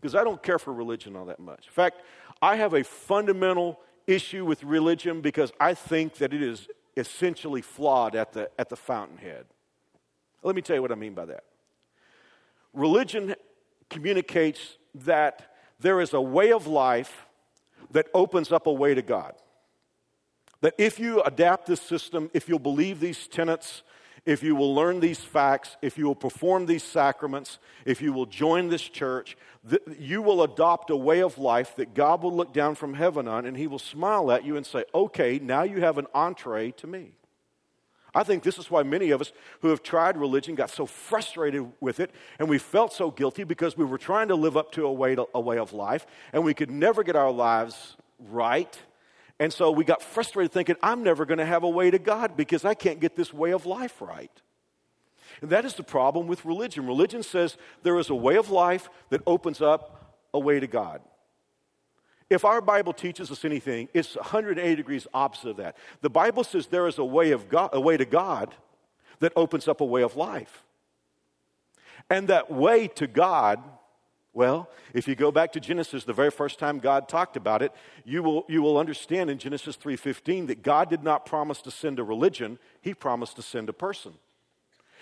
because 0.00 0.14
I 0.14 0.24
don't 0.24 0.42
care 0.42 0.58
for 0.58 0.72
religion 0.72 1.14
all 1.14 1.26
that 1.26 1.38
much. 1.38 1.66
In 1.66 1.72
fact, 1.72 2.00
I 2.40 2.56
have 2.56 2.74
a 2.74 2.82
fundamental 2.82 3.80
issue 4.06 4.44
with 4.44 4.64
religion 4.64 5.20
because 5.20 5.52
I 5.60 5.74
think 5.74 6.14
that 6.14 6.32
it 6.32 6.42
is 6.42 6.66
essentially 6.96 7.62
flawed 7.62 8.16
at 8.16 8.32
the, 8.32 8.50
at 8.58 8.68
the 8.68 8.76
fountainhead. 8.76 9.46
Let 10.42 10.56
me 10.56 10.62
tell 10.62 10.76
you 10.76 10.82
what 10.82 10.92
I 10.92 10.96
mean 10.96 11.14
by 11.14 11.26
that. 11.26 11.44
Religion 12.72 13.36
communicates 13.88 14.76
that 14.94 15.54
there 15.78 16.00
is 16.00 16.12
a 16.12 16.20
way 16.20 16.52
of 16.52 16.66
life 16.66 17.26
that 17.92 18.08
opens 18.14 18.50
up 18.50 18.66
a 18.66 18.72
way 18.72 18.94
to 18.94 19.02
God. 19.02 19.34
That 20.62 20.74
if 20.78 20.98
you 20.98 21.22
adapt 21.22 21.66
this 21.66 21.82
system, 21.82 22.30
if 22.32 22.48
you'll 22.48 22.58
believe 22.58 23.00
these 23.00 23.26
tenets, 23.26 23.82
if 24.24 24.44
you 24.44 24.54
will 24.54 24.74
learn 24.74 25.00
these 25.00 25.18
facts, 25.18 25.76
if 25.82 25.98
you 25.98 26.06
will 26.06 26.14
perform 26.14 26.66
these 26.66 26.84
sacraments, 26.84 27.58
if 27.84 28.00
you 28.00 28.12
will 28.12 28.26
join 28.26 28.68
this 28.68 28.82
church, 28.82 29.36
you 29.98 30.22
will 30.22 30.42
adopt 30.44 30.90
a 30.90 30.96
way 30.96 31.20
of 31.20 31.36
life 31.36 31.74
that 31.76 31.94
God 31.94 32.22
will 32.22 32.34
look 32.34 32.52
down 32.52 32.76
from 32.76 32.94
heaven 32.94 33.26
on 33.26 33.44
and 33.44 33.56
He 33.56 33.66
will 33.66 33.80
smile 33.80 34.30
at 34.30 34.44
you 34.44 34.56
and 34.56 34.64
say, 34.64 34.84
Okay, 34.94 35.40
now 35.40 35.64
you 35.64 35.80
have 35.80 35.98
an 35.98 36.06
entree 36.14 36.70
to 36.72 36.86
me. 36.86 37.12
I 38.14 38.22
think 38.22 38.44
this 38.44 38.58
is 38.58 38.70
why 38.70 38.84
many 38.84 39.10
of 39.10 39.20
us 39.20 39.32
who 39.62 39.68
have 39.68 39.82
tried 39.82 40.16
religion 40.16 40.54
got 40.54 40.70
so 40.70 40.86
frustrated 40.86 41.72
with 41.80 41.98
it 41.98 42.12
and 42.38 42.48
we 42.48 42.58
felt 42.58 42.92
so 42.92 43.10
guilty 43.10 43.42
because 43.42 43.76
we 43.76 43.86
were 43.86 43.98
trying 43.98 44.28
to 44.28 44.36
live 44.36 44.56
up 44.56 44.70
to 44.72 44.86
a 44.86 44.92
way, 44.92 45.14
to, 45.14 45.26
a 45.34 45.40
way 45.40 45.58
of 45.58 45.72
life 45.72 46.06
and 46.32 46.44
we 46.44 46.54
could 46.54 46.70
never 46.70 47.02
get 47.02 47.16
our 47.16 47.32
lives 47.32 47.96
right 48.20 48.78
and 49.42 49.52
so 49.52 49.72
we 49.72 49.84
got 49.84 50.00
frustrated 50.02 50.52
thinking, 50.52 50.76
I'm 50.84 51.02
never 51.02 51.26
going 51.26 51.38
to 51.38 51.44
have 51.44 51.64
a 51.64 51.68
way 51.68 51.90
to 51.90 51.98
God 51.98 52.36
because 52.36 52.64
I 52.64 52.74
can't 52.74 53.00
get 53.00 53.16
this 53.16 53.34
way 53.34 53.50
of 53.50 53.66
life 53.66 54.00
right. 54.00 54.30
And 55.40 55.50
that 55.50 55.64
is 55.64 55.74
the 55.74 55.82
problem 55.82 56.28
with 56.28 56.44
religion. 56.44 56.86
Religion 56.86 57.24
says 57.24 57.56
there 57.82 57.98
is 57.98 58.08
a 58.08 58.14
way 58.14 58.36
of 58.36 58.50
life 58.50 58.88
that 59.10 59.20
opens 59.26 59.60
up 59.60 60.14
a 60.32 60.38
way 60.38 60.60
to 60.60 60.68
God. 60.68 61.00
If 62.30 62.44
our 62.44 62.60
Bible 62.60 62.92
teaches 62.92 63.32
us 63.32 63.44
anything, 63.44 63.88
it's 63.92 64.14
180 64.14 64.76
degrees 64.76 65.08
opposite 65.12 65.48
of 65.48 65.56
that. 65.56 65.76
The 66.02 66.08
Bible 66.08 66.44
says 66.44 66.68
there 66.68 66.86
is 66.86 66.98
a 66.98 67.04
way 67.04 67.32
of 67.32 67.48
God, 67.48 67.70
a 67.72 67.80
way 67.80 67.96
to 67.96 68.04
God 68.04 68.54
that 69.18 69.32
opens 69.34 69.66
up 69.66 69.80
a 69.80 69.84
way 69.84 70.02
of 70.02 70.14
life. 70.14 70.64
And 72.08 72.28
that 72.28 72.48
way 72.48 72.86
to 72.86 73.08
God 73.08 73.60
well, 74.34 74.70
if 74.94 75.06
you 75.06 75.14
go 75.14 75.30
back 75.30 75.52
to 75.52 75.60
Genesis, 75.60 76.04
the 76.04 76.12
very 76.12 76.30
first 76.30 76.58
time 76.58 76.78
God 76.78 77.08
talked 77.08 77.36
about 77.36 77.60
it, 77.60 77.72
you 78.04 78.22
will, 78.22 78.46
you 78.48 78.62
will 78.62 78.78
understand 78.78 79.28
in 79.28 79.38
Genesis 79.38 79.76
3:15 79.76 80.46
that 80.46 80.62
God 80.62 80.88
did 80.88 81.02
not 81.02 81.26
promise 81.26 81.60
to 81.62 81.70
send 81.70 81.98
a 81.98 82.04
religion, 82.04 82.58
he 82.80 82.94
promised 82.94 83.36
to 83.36 83.42
send 83.42 83.68
a 83.68 83.74
person. 83.74 84.14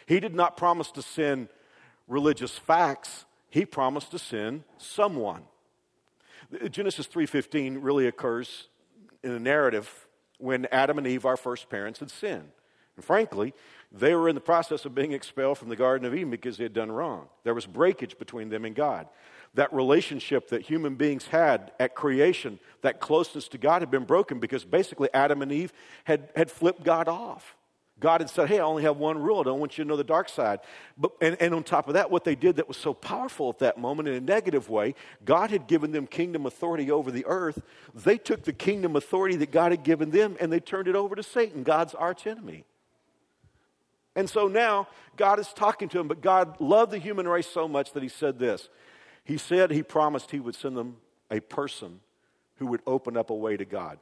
He 0.06 0.18
did 0.18 0.34
not 0.34 0.56
promise 0.56 0.90
to 0.92 1.02
send 1.02 1.48
religious 2.08 2.58
facts, 2.58 3.24
he 3.50 3.64
promised 3.64 4.10
to 4.10 4.18
send 4.18 4.64
someone. 4.78 5.44
Genesis 6.70 7.06
3:15 7.06 7.78
really 7.80 8.08
occurs 8.08 8.68
in 9.22 9.30
a 9.30 9.38
narrative 9.38 10.08
when 10.38 10.66
Adam 10.72 10.98
and 10.98 11.06
Eve, 11.06 11.24
our 11.24 11.36
first 11.36 11.68
parents, 11.68 12.00
had 12.00 12.10
sinned. 12.10 12.50
And 12.96 13.04
frankly, 13.04 13.54
they 13.92 14.14
were 14.14 14.28
in 14.28 14.34
the 14.34 14.40
process 14.40 14.84
of 14.84 14.94
being 14.94 15.12
expelled 15.12 15.58
from 15.58 15.68
the 15.68 15.76
Garden 15.76 16.06
of 16.06 16.14
Eden 16.14 16.30
because 16.30 16.56
they 16.56 16.64
had 16.64 16.72
done 16.72 16.92
wrong. 16.92 17.26
There 17.42 17.54
was 17.54 17.66
breakage 17.66 18.18
between 18.18 18.48
them 18.48 18.64
and 18.64 18.74
God. 18.74 19.08
That 19.54 19.72
relationship 19.72 20.48
that 20.50 20.62
human 20.62 20.94
beings 20.94 21.26
had 21.26 21.72
at 21.80 21.96
creation, 21.96 22.60
that 22.82 23.00
closeness 23.00 23.48
to 23.48 23.58
God, 23.58 23.82
had 23.82 23.90
been 23.90 24.04
broken 24.04 24.38
because 24.38 24.64
basically 24.64 25.08
Adam 25.12 25.42
and 25.42 25.50
Eve 25.50 25.72
had, 26.04 26.28
had 26.36 26.52
flipped 26.52 26.84
God 26.84 27.08
off. 27.08 27.56
God 27.98 28.20
had 28.20 28.30
said, 28.30 28.48
Hey, 28.48 28.60
I 28.60 28.62
only 28.62 28.84
have 28.84 28.96
one 28.96 29.18
rule. 29.18 29.40
I 29.40 29.42
don't 29.42 29.58
want 29.58 29.76
you 29.76 29.84
to 29.84 29.88
know 29.88 29.96
the 29.96 30.04
dark 30.04 30.28
side. 30.28 30.60
But, 30.96 31.12
and, 31.20 31.36
and 31.40 31.52
on 31.52 31.64
top 31.64 31.88
of 31.88 31.94
that, 31.94 32.10
what 32.10 32.24
they 32.24 32.36
did 32.36 32.56
that 32.56 32.68
was 32.68 32.76
so 32.76 32.94
powerful 32.94 33.50
at 33.50 33.58
that 33.58 33.76
moment 33.76 34.08
in 34.08 34.14
a 34.14 34.20
negative 34.20 34.70
way, 34.70 34.94
God 35.24 35.50
had 35.50 35.66
given 35.66 35.92
them 35.92 36.06
kingdom 36.06 36.46
authority 36.46 36.90
over 36.90 37.10
the 37.10 37.26
earth. 37.26 37.60
They 37.94 38.16
took 38.18 38.44
the 38.44 38.52
kingdom 38.52 38.96
authority 38.96 39.36
that 39.36 39.50
God 39.50 39.72
had 39.72 39.82
given 39.82 40.10
them 40.10 40.36
and 40.40 40.50
they 40.50 40.60
turned 40.60 40.88
it 40.88 40.96
over 40.96 41.14
to 41.14 41.22
Satan, 41.22 41.62
God's 41.62 41.94
archenemy. 41.94 42.64
And 44.16 44.28
so 44.28 44.48
now 44.48 44.88
God 45.16 45.38
is 45.38 45.48
talking 45.48 45.88
to 45.90 46.00
him, 46.00 46.08
but 46.08 46.20
God 46.20 46.60
loved 46.60 46.92
the 46.92 46.98
human 46.98 47.28
race 47.28 47.46
so 47.46 47.68
much 47.68 47.92
that 47.92 48.02
he 48.02 48.08
said 48.08 48.38
this. 48.38 48.68
He 49.24 49.36
said 49.36 49.70
he 49.70 49.82
promised 49.82 50.30
he 50.30 50.40
would 50.40 50.54
send 50.54 50.76
them 50.76 50.96
a 51.30 51.40
person 51.40 52.00
who 52.56 52.66
would 52.66 52.82
open 52.86 53.16
up 53.16 53.30
a 53.30 53.34
way 53.34 53.56
to 53.56 53.64
God. 53.64 53.98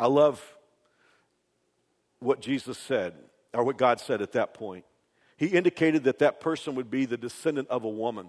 I 0.00 0.06
love 0.06 0.42
what 2.18 2.40
Jesus 2.40 2.76
said, 2.76 3.14
or 3.54 3.62
what 3.64 3.78
God 3.78 4.00
said 4.00 4.20
at 4.20 4.32
that 4.32 4.54
point. 4.54 4.84
He 5.36 5.46
indicated 5.46 6.04
that 6.04 6.18
that 6.18 6.40
person 6.40 6.74
would 6.74 6.90
be 6.90 7.04
the 7.04 7.16
descendant 7.16 7.68
of 7.68 7.84
a 7.84 7.88
woman. 7.88 8.28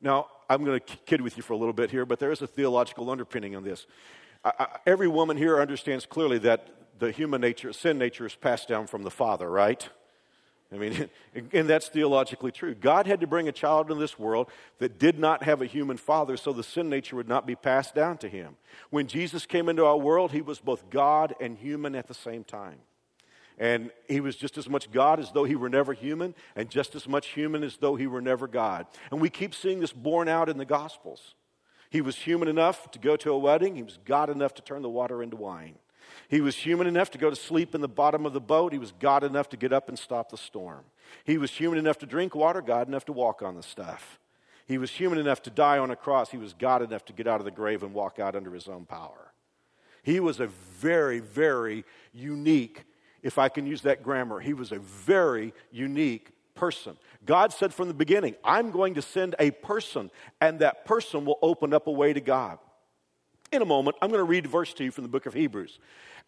Now, 0.00 0.28
I'm 0.50 0.64
going 0.64 0.78
to 0.78 0.96
kid 1.06 1.20
with 1.20 1.36
you 1.36 1.42
for 1.42 1.54
a 1.54 1.56
little 1.56 1.72
bit 1.72 1.90
here, 1.90 2.04
but 2.04 2.18
there 2.18 2.30
is 2.30 2.42
a 2.42 2.46
theological 2.46 3.10
underpinning 3.10 3.56
on 3.56 3.64
this. 3.64 3.86
I, 4.44 4.52
I, 4.58 4.66
every 4.86 5.08
woman 5.08 5.36
here 5.36 5.60
understands 5.60 6.06
clearly 6.06 6.38
that 6.40 6.68
the 6.98 7.10
human 7.10 7.40
nature, 7.40 7.72
sin 7.72 7.98
nature, 7.98 8.26
is 8.26 8.34
passed 8.34 8.68
down 8.68 8.86
from 8.86 9.02
the 9.02 9.10
father, 9.10 9.48
right? 9.48 9.88
I 10.72 10.76
mean, 10.76 11.08
and 11.52 11.68
that's 11.68 11.88
theologically 11.88 12.52
true. 12.52 12.74
God 12.74 13.06
had 13.06 13.20
to 13.20 13.26
bring 13.26 13.48
a 13.48 13.52
child 13.52 13.90
into 13.90 14.00
this 14.00 14.18
world 14.18 14.50
that 14.78 14.98
did 14.98 15.18
not 15.18 15.42
have 15.42 15.62
a 15.62 15.66
human 15.66 15.96
father, 15.96 16.36
so 16.36 16.52
the 16.52 16.62
sin 16.62 16.88
nature 16.88 17.16
would 17.16 17.28
not 17.28 17.46
be 17.46 17.54
passed 17.54 17.94
down 17.94 18.18
to 18.18 18.28
him. 18.28 18.56
When 18.90 19.06
Jesus 19.06 19.46
came 19.46 19.68
into 19.68 19.84
our 19.84 19.96
world, 19.96 20.32
he 20.32 20.42
was 20.42 20.60
both 20.60 20.90
God 20.90 21.34
and 21.40 21.56
human 21.56 21.94
at 21.94 22.06
the 22.06 22.14
same 22.14 22.44
time. 22.44 22.78
And 23.60 23.90
he 24.06 24.20
was 24.20 24.36
just 24.36 24.56
as 24.56 24.68
much 24.68 24.90
God 24.92 25.18
as 25.18 25.32
though 25.32 25.42
he 25.42 25.56
were 25.56 25.68
never 25.68 25.92
human, 25.92 26.34
and 26.54 26.70
just 26.70 26.94
as 26.94 27.08
much 27.08 27.28
human 27.28 27.64
as 27.64 27.76
though 27.78 27.96
he 27.96 28.06
were 28.06 28.20
never 28.20 28.46
God. 28.46 28.86
And 29.10 29.20
we 29.20 29.30
keep 29.30 29.54
seeing 29.54 29.80
this 29.80 29.92
borne 29.92 30.28
out 30.28 30.48
in 30.48 30.58
the 30.58 30.64
Gospels. 30.64 31.34
He 31.90 32.00
was 32.00 32.16
human 32.16 32.48
enough 32.48 32.90
to 32.92 32.98
go 32.98 33.16
to 33.16 33.32
a 33.32 33.38
wedding, 33.38 33.74
he 33.74 33.82
was 33.82 33.98
God 34.04 34.30
enough 34.30 34.54
to 34.54 34.62
turn 34.62 34.82
the 34.82 34.88
water 34.88 35.22
into 35.22 35.36
wine. 35.36 35.76
He 36.28 36.40
was 36.40 36.56
human 36.56 36.86
enough 36.86 37.10
to 37.12 37.18
go 37.18 37.30
to 37.30 37.36
sleep 37.36 37.74
in 37.74 37.80
the 37.80 37.88
bottom 37.88 38.26
of 38.26 38.32
the 38.32 38.40
boat. 38.40 38.72
He 38.72 38.78
was 38.78 38.92
God 38.92 39.24
enough 39.24 39.48
to 39.50 39.56
get 39.56 39.72
up 39.72 39.88
and 39.88 39.98
stop 39.98 40.30
the 40.30 40.36
storm. 40.36 40.84
He 41.24 41.38
was 41.38 41.50
human 41.52 41.78
enough 41.78 41.98
to 41.98 42.06
drink 42.06 42.34
water, 42.34 42.60
God 42.60 42.88
enough 42.88 43.04
to 43.06 43.12
walk 43.12 43.42
on 43.42 43.54
the 43.54 43.62
stuff. 43.62 44.18
He 44.66 44.76
was 44.76 44.90
human 44.90 45.18
enough 45.18 45.42
to 45.42 45.50
die 45.50 45.78
on 45.78 45.90
a 45.90 45.96
cross. 45.96 46.30
He 46.30 46.36
was 46.36 46.52
God 46.52 46.82
enough 46.82 47.04
to 47.06 47.12
get 47.12 47.26
out 47.26 47.40
of 47.40 47.44
the 47.44 47.50
grave 47.50 47.82
and 47.82 47.94
walk 47.94 48.18
out 48.18 48.36
under 48.36 48.52
his 48.52 48.68
own 48.68 48.84
power. 48.84 49.32
He 50.02 50.20
was 50.20 50.40
a 50.40 50.46
very, 50.46 51.20
very 51.20 51.84
unique, 52.12 52.84
if 53.22 53.38
I 53.38 53.48
can 53.48 53.66
use 53.66 53.82
that 53.82 54.02
grammar, 54.02 54.40
he 54.40 54.52
was 54.52 54.72
a 54.72 54.78
very 54.78 55.52
unique 55.70 56.30
person. 56.54 56.96
God 57.24 57.52
said 57.52 57.72
from 57.72 57.88
the 57.88 57.94
beginning, 57.94 58.34
I'm 58.44 58.70
going 58.70 58.94
to 58.94 59.02
send 59.02 59.34
a 59.38 59.50
person, 59.50 60.10
and 60.40 60.58
that 60.58 60.84
person 60.84 61.24
will 61.24 61.38
open 61.42 61.72
up 61.72 61.86
a 61.86 61.92
way 61.92 62.12
to 62.12 62.20
God. 62.20 62.58
In 63.50 63.62
a 63.62 63.64
moment, 63.64 63.96
I'm 64.02 64.10
going 64.10 64.20
to 64.20 64.24
read 64.24 64.46
a 64.46 64.48
verse 64.48 64.74
to 64.74 64.84
you 64.84 64.90
from 64.90 65.04
the 65.04 65.08
book 65.08 65.26
of 65.26 65.34
Hebrews. 65.34 65.78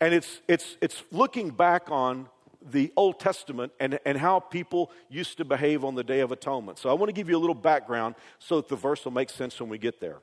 And 0.01 0.15
it's, 0.15 0.41
it's, 0.49 0.77
it's 0.81 1.03
looking 1.11 1.51
back 1.51 1.91
on 1.91 2.29
the 2.63 2.93
Old 2.97 3.21
Testament 3.21 3.73
and, 3.81 3.99
and 4.05 4.19
how 4.19 4.41
people 4.41 4.91
used 5.09 5.37
to 5.39 5.45
behave 5.45 5.85
on 5.85 5.95
the 5.95 6.05
Day 6.05 6.21
of 6.21 6.33
Atonement. 6.33 6.79
So 6.79 6.89
I 6.89 6.93
want 6.95 7.09
to 7.09 7.13
give 7.13 7.29
you 7.29 7.37
a 7.37 7.41
little 7.41 7.55
background 7.55 8.15
so 8.39 8.57
that 8.57 8.69
the 8.69 8.77
verse 8.77 9.05
will 9.05 9.13
make 9.13 9.31
sense 9.31 9.61
when 9.61 9.69
we 9.69 9.79
get 9.79 10.01
there. 10.01 10.19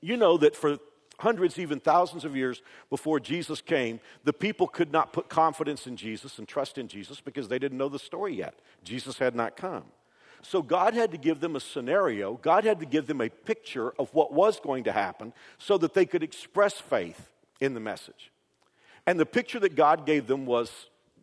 You 0.00 0.16
know 0.16 0.38
that 0.38 0.54
for 0.54 0.78
hundreds, 1.18 1.58
even 1.58 1.80
thousands 1.80 2.24
of 2.24 2.36
years 2.36 2.62
before 2.90 3.18
Jesus 3.18 3.60
came, 3.60 4.00
the 4.24 4.32
people 4.32 4.66
could 4.66 4.92
not 4.92 5.12
put 5.12 5.28
confidence 5.28 5.86
in 5.86 5.96
Jesus 5.96 6.38
and 6.38 6.46
trust 6.46 6.78
in 6.78 6.88
Jesus 6.88 7.20
because 7.20 7.48
they 7.48 7.58
didn't 7.58 7.78
know 7.78 7.88
the 7.88 7.98
story 7.98 8.34
yet. 8.34 8.54
Jesus 8.84 9.18
had 9.18 9.34
not 9.34 9.56
come. 9.56 9.84
So 10.42 10.62
God 10.62 10.94
had 10.94 11.10
to 11.12 11.18
give 11.18 11.40
them 11.40 11.56
a 11.56 11.60
scenario, 11.60 12.34
God 12.34 12.64
had 12.64 12.80
to 12.80 12.86
give 12.86 13.06
them 13.06 13.20
a 13.20 13.28
picture 13.28 13.92
of 13.98 14.12
what 14.14 14.32
was 14.32 14.60
going 14.60 14.84
to 14.84 14.92
happen 14.92 15.32
so 15.58 15.78
that 15.78 15.94
they 15.94 16.06
could 16.06 16.22
express 16.22 16.74
faith 16.74 17.30
in 17.60 17.74
the 17.74 17.80
message. 17.80 18.30
And 19.06 19.18
the 19.18 19.26
picture 19.26 19.58
that 19.60 19.74
God 19.74 20.06
gave 20.06 20.26
them 20.26 20.46
was, 20.46 20.70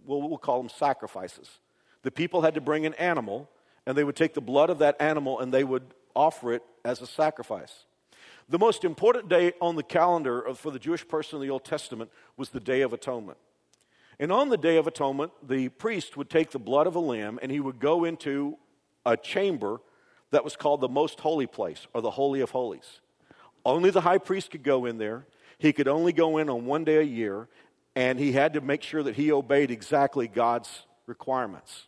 well, 0.06 0.22
we'll 0.22 0.38
call 0.38 0.60
them 0.60 0.70
sacrifices. 0.70 1.60
The 2.02 2.12
people 2.12 2.42
had 2.42 2.56
to 2.56 2.62
bring 2.62 2.86
an 2.86 2.94
animal, 2.96 3.50
and 3.86 3.98
they 3.98 4.04
would 4.04 4.16
take 4.16 4.34
the 4.34 4.42
blood 4.42 4.70
of 4.70 4.80
that 4.80 5.00
animal 5.00 5.40
and 5.40 5.54
they 5.54 5.64
would 5.64 5.84
offer 6.16 6.54
it 6.54 6.64
as 6.84 7.02
a 7.02 7.08
sacrifice. 7.08 7.86
The 8.48 8.60
most 8.60 8.84
important 8.84 9.28
day 9.28 9.54
on 9.60 9.76
the 9.76 9.84
calendar 9.84 10.54
for 10.56 10.72
the 10.72 10.80
Jewish 10.80 11.08
person 11.08 11.38
in 11.38 11.42
the 11.42 11.52
Old 11.52 11.66
Testament 11.66 12.12
was 12.38 12.50
the 12.50 12.60
Day 12.60 12.82
of 12.82 12.94
Atonement. 12.94 13.38
And 14.20 14.32
on 14.32 14.50
the 14.50 14.58
Day 14.58 14.78
of 14.78 14.88
Atonement, 14.88 15.32
the 15.46 15.70
priest 15.70 16.16
would 16.16 16.30
take 16.30 16.52
the 16.52 16.60
blood 16.60 16.88
of 16.88 16.96
a 16.96 17.00
lamb 17.00 17.40
and 17.42 17.52
he 17.52 17.60
would 17.60 17.80
go 17.80 18.06
into 18.06 18.58
a 19.06 19.16
chamber 19.16 19.80
that 20.32 20.44
was 20.44 20.56
called 20.56 20.82
the 20.82 20.90
most 20.90 21.20
holy 21.20 21.48
place 21.48 21.88
or 21.94 22.02
the 22.02 22.12
Holy 22.12 22.42
of 22.42 22.52
Holies. 22.52 23.02
Only 23.66 23.90
the 23.90 24.02
high 24.02 24.18
priest 24.18 24.52
could 24.52 24.64
go 24.64 24.86
in 24.86 24.98
there. 24.98 25.26
He 25.58 25.74
could 25.74 25.88
only 25.88 26.14
go 26.14 26.38
in 26.38 26.50
on 26.50 26.66
one 26.66 26.84
day 26.84 26.98
a 26.98 27.04
year, 27.04 27.48
and 27.96 28.20
he 28.20 28.34
had 28.34 28.54
to 28.54 28.62
make 28.62 28.84
sure 28.84 29.04
that 29.04 29.16
he 29.16 29.32
obeyed 29.32 29.72
exactly 29.72 30.28
God's 30.28 30.86
requirements. 31.06 31.88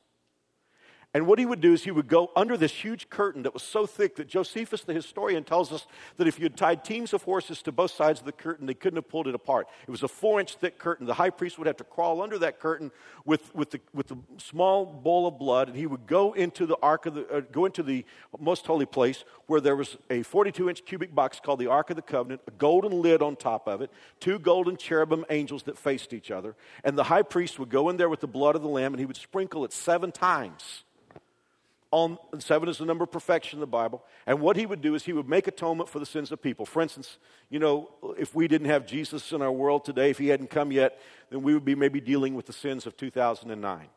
And 1.13 1.25
what 1.25 1.39
he 1.39 1.45
would 1.45 1.61
do 1.61 1.73
is 1.73 1.83
he 1.83 1.91
would 1.91 2.09
go 2.09 2.31
under 2.35 2.57
this 2.57 2.71
huge 2.71 3.09
curtain 3.09 3.43
that 3.43 3.53
was 3.53 3.63
so 3.63 3.85
thick 3.85 4.17
that 4.17 4.27
Josephus, 4.27 4.83
the 4.83 4.93
historian, 4.93 5.45
tells 5.45 5.71
us 5.71 5.87
that 6.17 6.27
if 6.27 6.37
you 6.37 6.43
had 6.43 6.57
tied 6.57 6.83
teams 6.83 7.13
of 7.13 7.23
horses 7.23 7.61
to 7.63 7.71
both 7.71 7.91
sides 7.91 8.19
of 8.19 8.25
the 8.25 8.33
curtain, 8.33 8.67
they 8.67 8.73
couldn't 8.73 8.97
have 8.97 9.07
pulled 9.07 9.27
it 9.27 9.33
apart. 9.33 9.67
It 9.87 9.89
was 9.89 10.03
a 10.03 10.07
four 10.07 10.39
inch 10.39 10.55
thick 10.55 10.77
curtain. 10.77 11.07
The 11.07 11.13
high 11.13 11.29
priest 11.29 11.57
would 11.57 11.65
have 11.65 11.77
to 11.77 11.85
crawl 11.85 12.21
under 12.21 12.37
that 12.39 12.59
curtain 12.59 12.91
with, 13.23 13.55
with, 13.55 13.71
the, 13.71 13.79
with 13.93 14.07
the 14.07 14.17
small 14.37 14.85
bowl 14.85 15.27
of 15.27 15.39
blood, 15.39 15.69
and 15.69 15.77
he 15.77 15.87
would 15.87 16.07
go 16.07 16.33
into 16.33 16.65
the 16.65 16.77
ark 16.83 17.05
of 17.05 17.15
the, 17.15 17.27
uh, 17.29 17.41
go 17.51 17.65
into 17.65 17.83
the 17.83 18.05
most 18.37 18.67
holy 18.67 18.85
place 18.85 19.23
where 19.47 19.61
there 19.61 19.77
was 19.77 19.97
a 20.09 20.23
42 20.23 20.69
inch 20.69 20.85
cubic 20.85 21.15
box 21.15 21.39
called 21.39 21.59
the 21.59 21.67
Ark 21.67 21.89
of 21.89 21.95
the 21.95 22.01
Covenant, 22.01 22.41
a 22.47 22.51
golden 22.51 23.01
lid 23.01 23.21
on 23.21 23.37
top 23.37 23.67
of 23.67 23.81
it, 23.81 23.89
two 24.19 24.39
golden 24.39 24.75
cherubim 24.75 25.25
angels 25.29 25.63
that 25.63 25.77
faced 25.77 26.13
each 26.13 26.31
other. 26.31 26.55
And 26.83 26.97
the 26.97 27.05
high 27.05 27.23
priest 27.23 27.59
would 27.59 27.69
go 27.69 27.89
in 27.89 27.95
there 27.95 28.09
with 28.09 28.19
the 28.19 28.27
blood 28.27 28.55
of 28.55 28.61
the 28.61 28.67
lamb 28.67 28.93
and 28.93 28.99
he 28.99 29.05
would 29.05 29.17
sprinkle 29.17 29.63
it 29.63 29.71
seven 29.71 30.11
times 30.11 30.83
on 31.91 32.17
seven 32.39 32.67
is 32.67 32.77
the 32.77 32.86
number 32.86 33.03
of 33.03 33.12
perfection 33.12 33.58
in 33.58 33.62
the 33.62 33.67
Bible. 33.67 34.03
And 34.25 34.41
what 34.41 34.58
he 34.58 34.65
would 34.65 34.82
do 34.82 34.96
is 34.96 35.06
he 35.06 35.13
would 35.13 35.29
make 35.29 35.48
atonement 35.48 35.89
for 35.89 36.00
the 36.00 36.06
sins 36.06 36.32
of 36.32 36.41
people. 36.41 36.65
For 36.65 36.82
instance, 36.82 37.17
you 37.50 37.60
know, 37.60 37.89
if 38.17 38.36
we 38.36 38.48
didn't 38.48 38.67
have 38.67 38.86
Jesus 38.86 39.32
in 39.32 39.41
our 39.41 39.51
world 39.51 39.86
today, 39.86 40.10
if 40.10 40.17
he 40.17 40.27
hadn't 40.27 40.50
come 40.50 40.72
yet, 40.72 41.00
then 41.29 41.41
we 41.41 41.53
would 41.53 41.65
be 41.65 41.75
maybe 41.75 42.01
dealing 42.01 42.36
with 42.36 42.46
the 42.46 42.53
sins 42.53 42.86
of 42.86 42.98
2009. 42.98 43.88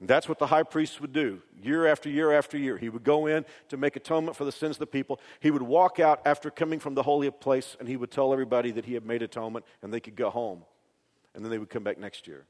And 0.00 0.08
that's 0.08 0.28
what 0.28 0.38
the 0.38 0.46
high 0.46 0.62
priest 0.62 1.00
would 1.00 1.12
do 1.12 1.42
year 1.62 1.86
after 1.86 2.08
year 2.08 2.32
after 2.32 2.56
year. 2.56 2.78
He 2.78 2.88
would 2.88 3.04
go 3.04 3.26
in 3.26 3.44
to 3.68 3.76
make 3.76 3.96
atonement 3.96 4.36
for 4.36 4.44
the 4.44 4.52
sins 4.52 4.76
of 4.76 4.80
the 4.80 4.86
people. 4.86 5.20
He 5.40 5.50
would 5.50 5.62
walk 5.62 6.00
out 6.00 6.22
after 6.24 6.50
coming 6.50 6.80
from 6.80 6.94
the 6.94 7.02
holy 7.02 7.30
place 7.30 7.76
and 7.78 7.88
he 7.88 7.96
would 7.96 8.10
tell 8.10 8.32
everybody 8.32 8.70
that 8.72 8.86
he 8.86 8.94
had 8.94 9.04
made 9.04 9.22
atonement 9.22 9.66
and 9.82 9.92
they 9.92 10.00
could 10.00 10.16
go 10.16 10.30
home. 10.30 10.62
And 11.34 11.44
then 11.44 11.50
they 11.50 11.58
would 11.58 11.70
come 11.70 11.84
back 11.84 11.98
next 11.98 12.26
year. 12.26 12.46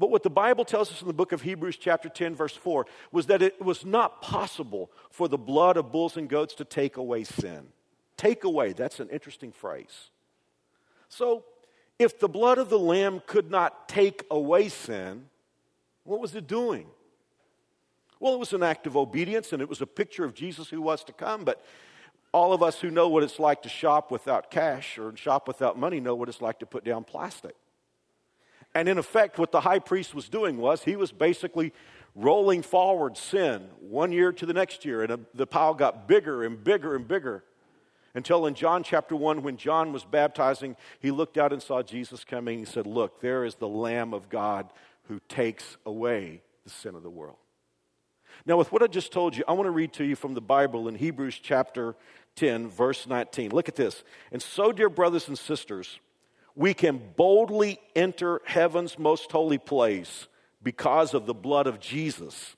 But 0.00 0.10
what 0.10 0.22
the 0.22 0.30
Bible 0.30 0.64
tells 0.64 0.90
us 0.90 1.02
in 1.02 1.08
the 1.08 1.12
book 1.12 1.32
of 1.32 1.42
Hebrews, 1.42 1.76
chapter 1.76 2.08
10, 2.08 2.34
verse 2.34 2.56
4, 2.56 2.86
was 3.12 3.26
that 3.26 3.42
it 3.42 3.62
was 3.62 3.84
not 3.84 4.22
possible 4.22 4.90
for 5.10 5.28
the 5.28 5.36
blood 5.36 5.76
of 5.76 5.92
bulls 5.92 6.16
and 6.16 6.26
goats 6.26 6.54
to 6.54 6.64
take 6.64 6.96
away 6.96 7.22
sin. 7.22 7.66
Take 8.16 8.44
away, 8.44 8.72
that's 8.72 8.98
an 8.98 9.10
interesting 9.10 9.52
phrase. 9.52 10.08
So, 11.10 11.44
if 11.98 12.18
the 12.18 12.30
blood 12.30 12.56
of 12.56 12.70
the 12.70 12.78
lamb 12.78 13.20
could 13.26 13.50
not 13.50 13.90
take 13.90 14.24
away 14.30 14.70
sin, 14.70 15.26
what 16.04 16.18
was 16.18 16.34
it 16.34 16.46
doing? 16.46 16.86
Well, 18.20 18.32
it 18.32 18.38
was 18.38 18.54
an 18.54 18.62
act 18.62 18.86
of 18.86 18.96
obedience 18.96 19.52
and 19.52 19.60
it 19.60 19.68
was 19.68 19.82
a 19.82 19.86
picture 19.86 20.24
of 20.24 20.32
Jesus 20.32 20.70
who 20.70 20.80
was 20.80 21.04
to 21.04 21.12
come, 21.12 21.44
but 21.44 21.62
all 22.32 22.54
of 22.54 22.62
us 22.62 22.80
who 22.80 22.90
know 22.90 23.10
what 23.10 23.22
it's 23.22 23.38
like 23.38 23.60
to 23.62 23.68
shop 23.68 24.10
without 24.10 24.50
cash 24.50 24.96
or 24.96 25.14
shop 25.14 25.46
without 25.46 25.78
money 25.78 26.00
know 26.00 26.14
what 26.14 26.30
it's 26.30 26.40
like 26.40 26.58
to 26.60 26.66
put 26.66 26.84
down 26.84 27.04
plastic. 27.04 27.54
And 28.74 28.88
in 28.88 28.98
effect, 28.98 29.38
what 29.38 29.52
the 29.52 29.60
high 29.60 29.80
priest 29.80 30.14
was 30.14 30.28
doing 30.28 30.56
was 30.56 30.84
he 30.84 30.96
was 30.96 31.12
basically 31.12 31.72
rolling 32.14 32.62
forward 32.62 33.16
sin 33.16 33.68
one 33.80 34.12
year 34.12 34.32
to 34.32 34.46
the 34.46 34.52
next 34.52 34.84
year. 34.84 35.02
And 35.02 35.12
uh, 35.12 35.16
the 35.34 35.46
pile 35.46 35.74
got 35.74 36.06
bigger 36.06 36.44
and 36.44 36.62
bigger 36.62 36.94
and 36.94 37.06
bigger 37.06 37.44
until 38.14 38.46
in 38.46 38.54
John 38.54 38.82
chapter 38.82 39.14
1, 39.14 39.42
when 39.42 39.56
John 39.56 39.92
was 39.92 40.04
baptizing, 40.04 40.76
he 40.98 41.10
looked 41.10 41.38
out 41.38 41.52
and 41.52 41.62
saw 41.62 41.82
Jesus 41.82 42.24
coming. 42.24 42.58
He 42.58 42.64
said, 42.64 42.86
Look, 42.86 43.20
there 43.20 43.44
is 43.44 43.54
the 43.56 43.68
Lamb 43.68 44.12
of 44.12 44.28
God 44.28 44.72
who 45.04 45.20
takes 45.28 45.76
away 45.86 46.42
the 46.64 46.70
sin 46.70 46.94
of 46.94 47.02
the 47.02 47.10
world. 47.10 47.36
Now, 48.46 48.56
with 48.56 48.72
what 48.72 48.82
I 48.82 48.86
just 48.86 49.12
told 49.12 49.36
you, 49.36 49.44
I 49.46 49.52
want 49.52 49.66
to 49.66 49.72
read 49.72 49.92
to 49.94 50.04
you 50.04 50.16
from 50.16 50.34
the 50.34 50.40
Bible 50.40 50.88
in 50.88 50.94
Hebrews 50.94 51.38
chapter 51.40 51.94
10, 52.36 52.68
verse 52.68 53.06
19. 53.06 53.50
Look 53.50 53.68
at 53.68 53.76
this. 53.76 54.02
And 54.32 54.42
so, 54.42 54.72
dear 54.72 54.88
brothers 54.88 55.28
and 55.28 55.38
sisters, 55.38 56.00
we 56.60 56.74
can 56.74 57.00
boldly 57.16 57.80
enter 57.96 58.42
heaven's 58.44 58.98
most 58.98 59.32
holy 59.32 59.56
place 59.56 60.28
because 60.62 61.14
of 61.14 61.24
the 61.24 61.32
blood 61.32 61.66
of 61.66 61.80
Jesus. 61.80 62.54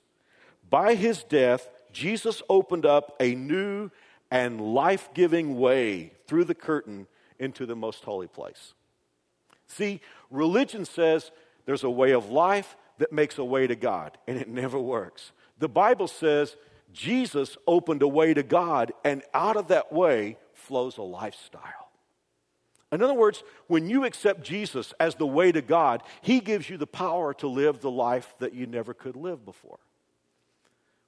By 0.69 0.97
his 0.97 1.23
death, 1.23 1.71
Jesus 1.93 2.43
opened 2.49 2.85
up 2.85 3.15
a 3.21 3.37
new 3.37 3.93
and 4.29 4.75
life 4.75 5.11
giving 5.15 5.57
way 5.57 6.15
through 6.27 6.47
the 6.47 6.55
curtain 6.55 7.07
into 7.39 7.65
the 7.65 7.77
most 7.77 8.03
holy 8.03 8.27
place. 8.27 8.75
See, 9.69 10.01
religion 10.33 10.85
says 10.85 11.31
there's 11.65 11.85
a 11.85 11.91
way 11.91 12.11
of 12.11 12.29
life 12.29 12.77
that 12.99 13.13
makes 13.13 13.39
a 13.39 13.45
way 13.45 13.69
to 13.69 13.77
God, 13.77 14.19
and 14.27 14.37
it 14.37 14.49
never 14.49 14.81
works. 14.81 15.31
The 15.61 15.69
Bible 15.69 16.09
says 16.09 16.57
Jesus 16.93 17.57
opened 17.69 18.03
a 18.03 18.09
way 18.09 18.35
to 18.35 18.43
God, 18.43 18.91
and 19.05 19.23
out 19.33 19.57
of 19.57 19.69
that 19.69 19.93
way 19.93 20.39
flows 20.55 20.97
a 20.97 21.03
lifestyle. 21.03 21.82
In 22.93 23.03
other 23.03 23.15
words, 23.15 23.43
when 23.69 23.89
you 23.89 24.05
accept 24.05 24.43
Jesus 24.43 24.93
as 25.01 25.15
the 25.15 25.27
way 25.27 25.51
to 25.51 25.63
God, 25.63 26.03
He 26.21 26.41
gives 26.41 26.69
you 26.69 26.77
the 26.77 26.87
power 26.87 27.33
to 27.35 27.49
live 27.49 27.81
the 27.81 27.91
life 27.91 28.35
that 28.39 28.53
you 28.53 28.67
never 28.67 28.93
could 28.93 29.17
live 29.17 29.47
before. 29.47 29.79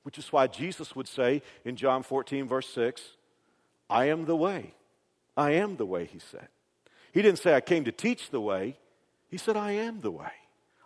Which 0.02 0.18
is 0.18 0.32
why 0.32 0.46
Jesus 0.46 0.96
would 0.96 1.06
say 1.06 1.42
in 1.64 1.76
John 1.76 2.02
14, 2.02 2.48
verse 2.48 2.68
6, 2.70 3.02
I 3.90 4.06
am 4.06 4.24
the 4.24 4.36
way. 4.36 4.72
I 5.36 5.52
am 5.52 5.76
the 5.76 5.84
way, 5.84 6.06
He 6.06 6.18
said. 6.18 6.48
He 7.12 7.20
didn't 7.20 7.38
say, 7.38 7.54
I 7.54 7.60
came 7.60 7.84
to 7.84 7.92
teach 7.92 8.30
the 8.30 8.40
way. 8.40 8.78
He 9.28 9.36
said, 9.36 9.56
I 9.56 9.72
am 9.72 10.00
the 10.00 10.10
way. 10.10 10.32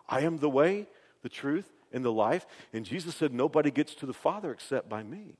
I 0.09 0.21
am 0.21 0.39
the 0.39 0.51
way, 0.51 0.89
the 1.23 1.29
truth, 1.29 1.71
and 1.93 2.05
the 2.05 2.13
life. 2.13 2.45
And 2.73 2.85
Jesus 2.85 3.15
said, 3.15 3.33
Nobody 3.33 3.71
gets 3.71 3.95
to 3.97 4.07
the 4.07 4.13
Father 4.13 4.51
except 4.51 4.89
by 4.89 5.05
me. 5.05 5.37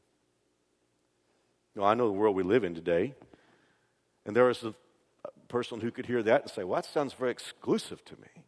Now, 1.75 1.85
I 1.85 1.95
know 1.95 2.07
the 2.07 2.13
world 2.13 2.37
we 2.37 2.43
live 2.43 2.65
in 2.65 2.75
today, 2.75 3.15
and 4.25 4.37
there 4.37 4.51
is 4.51 4.63
a 4.63 4.75
person 5.49 5.81
who 5.81 5.91
could 5.91 6.07
hear 6.07 6.23
that 6.23 6.43
and 6.43 6.51
say, 6.51 6.65
Well, 6.65 6.81
that 6.81 6.91
sounds 6.91 7.13
very 7.13 7.31
exclusive 7.31 8.05
to 8.07 8.15
me. 8.15 8.45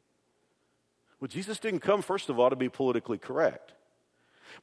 Well, 1.21 1.29
Jesus 1.29 1.59
didn't 1.59 1.81
come, 1.81 2.03
first 2.03 2.29
of 2.29 2.39
all, 2.39 2.51
to 2.51 2.57
be 2.57 2.69
politically 2.69 3.19
correct. 3.19 3.73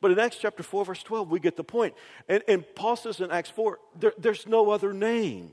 But 0.01 0.11
in 0.11 0.19
Acts 0.19 0.37
chapter 0.37 0.63
4, 0.63 0.85
verse 0.85 1.03
12, 1.03 1.29
we 1.29 1.39
get 1.39 1.55
the 1.55 1.63
point. 1.63 1.93
And, 2.27 2.43
and 2.47 2.65
Paul 2.75 2.95
says 2.95 3.21
in 3.21 3.31
Acts 3.31 3.49
4, 3.51 3.79
there, 3.97 4.13
there's 4.17 4.47
no 4.47 4.69
other 4.69 4.91
name. 4.91 5.51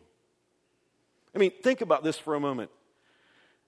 I 1.34 1.38
mean, 1.38 1.52
think 1.62 1.80
about 1.80 2.04
this 2.04 2.18
for 2.18 2.34
a 2.34 2.40
moment. 2.40 2.70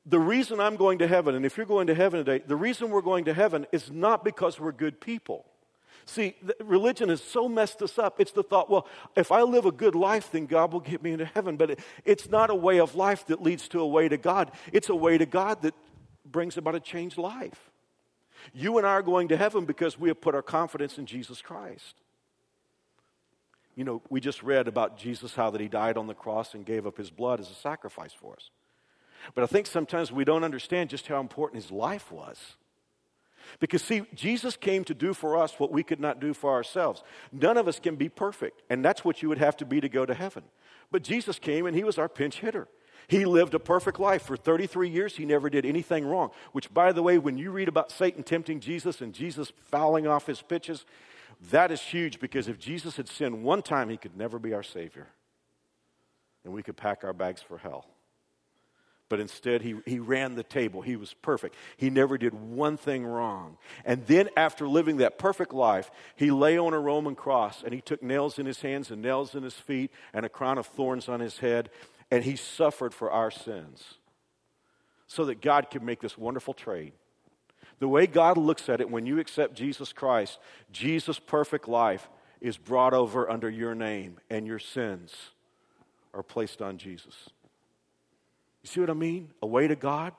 The 0.07 0.19
reason 0.19 0.61
I'm 0.61 0.77
going 0.77 0.99
to 0.99 1.07
heaven, 1.07 1.35
and 1.35 1.45
if 1.45 1.57
you're 1.57 1.67
going 1.67 1.89
to 1.89 1.95
heaven 1.95 2.25
today, 2.25 2.45
the 2.47 2.57
reason 2.57 2.91
we're 2.91 3.01
going 3.01 3.25
to 3.25 3.35
heaven 3.35 3.67
is 3.73 3.91
not 3.91 4.25
because 4.25 4.61
we're 4.61 4.73
good 4.73 5.01
people. 5.01 5.45
See, 6.09 6.37
religion 6.61 7.09
has 7.09 7.21
so 7.21 7.49
messed 7.49 7.83
us 7.83 7.99
up. 7.99 8.21
It's 8.21 8.31
the 8.31 8.45
thought, 8.45 8.71
well, 8.71 8.87
if 9.17 9.33
I 9.33 9.43
live 9.43 9.67
a 9.67 9.73
good 9.73 9.97
life, 9.97 10.31
then 10.31 10.47
God 10.47 10.73
will 10.73 10.81
get 10.81 11.03
me 11.03 11.13
into 11.13 11.25
heaven. 11.25 11.57
But 11.57 11.73
it, 11.73 11.81
it's 12.05 12.31
not 12.31 12.49
a 12.49 12.55
way 12.55 12.79
of 12.79 12.95
life 12.95 13.27
that 13.27 13.43
leads 13.43 13.67
to 13.69 13.81
a 13.81 13.87
way 13.87 14.09
to 14.09 14.17
God. 14.17 14.53
It's 14.73 14.89
a 14.89 14.95
way 14.95 15.19
to 15.19 15.27
God 15.27 15.63
that 15.63 15.75
brings 16.25 16.57
about 16.57 16.77
a 16.77 16.81
changed 16.81 17.19
life. 17.19 17.71
You 18.55 18.79
and 18.79 18.87
I 18.87 18.91
are 18.91 19.03
going 19.03 19.29
to 19.29 19.37
heaven 19.37 19.65
because 19.65 19.99
we 19.99 20.09
have 20.09 20.21
put 20.21 20.37
our 20.37 20.43
confidence 20.43 20.97
in 20.97 21.07
Jesus 21.07 21.43
Christ. 21.43 21.97
You 23.75 23.83
know, 23.85 24.01
we 24.09 24.21
just 24.21 24.45
read 24.45 24.69
about 24.69 24.97
Jesus, 24.97 25.35
how 25.35 25.51
that 25.51 25.61
he 25.61 25.69
died 25.69 25.99
on 25.99 26.07
the 26.07 26.15
cross 26.15 26.55
and 26.55 26.65
gave 26.65 26.87
up 26.87 26.97
his 26.97 27.11
blood 27.11 27.41
as 27.41 27.51
a 27.51 27.55
sacrifice 27.55 28.13
for 28.13 28.35
us. 28.35 28.51
But 29.35 29.43
I 29.43 29.49
think 29.49 29.67
sometimes 29.67 30.13
we 30.13 30.25
don't 30.25 30.45
understand 30.45 30.91
just 30.91 31.09
how 31.09 31.21
important 31.21 31.63
his 31.63 31.73
life 31.73 32.13
was. 32.13 32.57
Because, 33.61 33.83
see, 33.83 34.03
Jesus 34.15 34.57
came 34.57 34.85
to 34.85 34.95
do 34.95 35.15
for 35.15 35.37
us 35.37 35.55
what 35.59 35.73
we 35.73 35.83
could 35.83 36.01
not 36.01 36.21
do 36.21 36.35
for 36.35 36.53
ourselves. 36.53 37.03
None 37.33 37.57
of 37.57 37.69
us 37.69 37.79
can 37.79 37.97
be 37.97 38.09
perfect, 38.09 38.63
and 38.71 38.85
that's 38.85 39.05
what 39.05 39.23
you 39.23 39.29
would 39.29 39.39
have 39.39 39.57
to 39.59 39.67
be 39.67 39.81
to 39.81 39.89
go 39.89 40.07
to 40.07 40.15
heaven. 40.15 40.45
But 40.91 41.03
Jesus 41.03 41.39
came 41.39 41.67
and 41.67 41.77
he 41.77 41.85
was 41.85 41.99
our 41.99 42.09
pinch 42.09 42.41
hitter. 42.41 42.69
He 43.09 43.25
lived 43.25 43.55
a 43.55 43.61
perfect 43.61 44.01
life. 44.01 44.23
For 44.23 44.37
33 44.37 44.89
years, 44.89 45.17
he 45.17 45.25
never 45.25 45.49
did 45.49 45.65
anything 45.65 46.07
wrong. 46.07 46.31
Which, 46.53 46.73
by 46.73 46.93
the 46.93 47.03
way, 47.03 47.19
when 47.19 47.39
you 47.39 47.51
read 47.51 47.69
about 47.69 47.93
Satan 47.93 48.23
tempting 48.23 48.61
Jesus 48.61 49.01
and 49.01 49.13
Jesus 49.13 49.53
fouling 49.71 50.07
off 50.07 50.27
his 50.27 50.43
pitches, 50.43 50.85
that 51.51 51.71
is 51.71 51.81
huge 51.81 52.19
because 52.19 52.49
if 52.49 52.59
Jesus 52.59 52.97
had 52.97 53.09
sinned 53.09 53.43
one 53.43 53.63
time, 53.63 53.89
he 53.89 53.97
could 53.97 54.17
never 54.17 54.39
be 54.39 54.55
our 54.55 54.63
Savior. 54.63 55.09
And 56.45 56.53
we 56.53 56.63
could 56.63 56.77
pack 56.77 57.05
our 57.05 57.13
bags 57.13 57.43
for 57.43 57.59
hell. 57.59 57.87
But 59.09 59.21
instead, 59.21 59.63
he, 59.63 59.77
he 59.87 60.01
ran 60.01 60.35
the 60.35 60.43
table. 60.43 60.83
He 60.83 60.97
was 60.97 61.15
perfect. 61.15 61.55
He 61.77 61.91
never 61.91 62.19
did 62.19 62.35
one 62.35 62.77
thing 62.77 63.07
wrong. 63.07 63.57
And 63.85 64.05
then, 64.07 64.29
after 64.37 64.67
living 64.67 64.97
that 64.97 65.17
perfect 65.17 65.55
life, 65.55 65.93
he 66.17 66.33
lay 66.33 66.59
on 66.59 66.75
a 66.75 66.81
Roman 66.81 67.15
cross 67.15 67.63
and 67.63 67.73
he 67.73 67.81
took 67.81 68.03
nails 68.03 68.39
in 68.39 68.47
his 68.47 68.63
hands 68.63 68.91
and 68.91 69.01
nails 69.01 69.37
in 69.37 69.45
his 69.45 69.55
feet 69.55 69.93
and 70.13 70.27
a 70.27 70.29
crown 70.29 70.59
of 70.59 70.67
thorns 70.67 71.09
on 71.09 71.21
his 71.21 71.39
head 71.39 71.71
and 72.11 72.25
he 72.25 72.37
suffered 72.37 72.95
for 72.95 73.11
our 73.11 73.31
sins 73.31 73.95
so 75.07 75.25
that 75.25 75.41
God 75.41 75.71
could 75.71 75.83
make 75.83 76.01
this 76.01 76.19
wonderful 76.19 76.55
trade. 76.55 76.93
The 77.79 77.89
way 77.89 78.07
God 78.07 78.39
looks 78.39 78.69
at 78.69 78.81
it 78.81 78.91
when 78.91 79.07
you 79.07 79.19
accept 79.19 79.55
Jesus 79.55 79.93
Christ, 79.93 80.39
Jesus' 80.73 81.19
perfect 81.19 81.69
life 81.69 82.09
is 82.41 82.57
brought 82.57 82.95
over 82.95 83.29
under 83.31 83.51
your 83.51 83.75
name, 83.75 84.19
and 84.31 84.47
your 84.47 84.59
sins 84.59 85.15
are 86.15 86.23
placed 86.23 86.63
on 86.63 86.79
Jesus. 86.79 87.31
You 88.67 88.69
see 88.69 88.81
what 88.81 88.91
I 88.91 88.95
mean? 88.95 89.31
A 89.43 89.47
way 89.47 89.69
to 89.69 89.77
God 89.77 90.13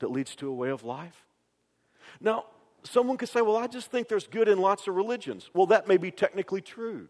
that 0.00 0.10
leads 0.10 0.36
to 0.36 0.48
a 0.48 0.52
way 0.52 0.68
of 0.68 0.84
life. 0.84 1.24
Now, 2.20 2.44
someone 2.82 3.16
could 3.16 3.30
say, 3.30 3.40
Well, 3.40 3.56
I 3.56 3.68
just 3.68 3.90
think 3.90 4.06
there's 4.06 4.26
good 4.26 4.48
in 4.48 4.58
lots 4.58 4.86
of 4.86 4.96
religions. 4.96 5.48
Well, 5.54 5.64
that 5.68 5.88
may 5.88 5.96
be 5.96 6.10
technically 6.10 6.60
true. 6.60 7.08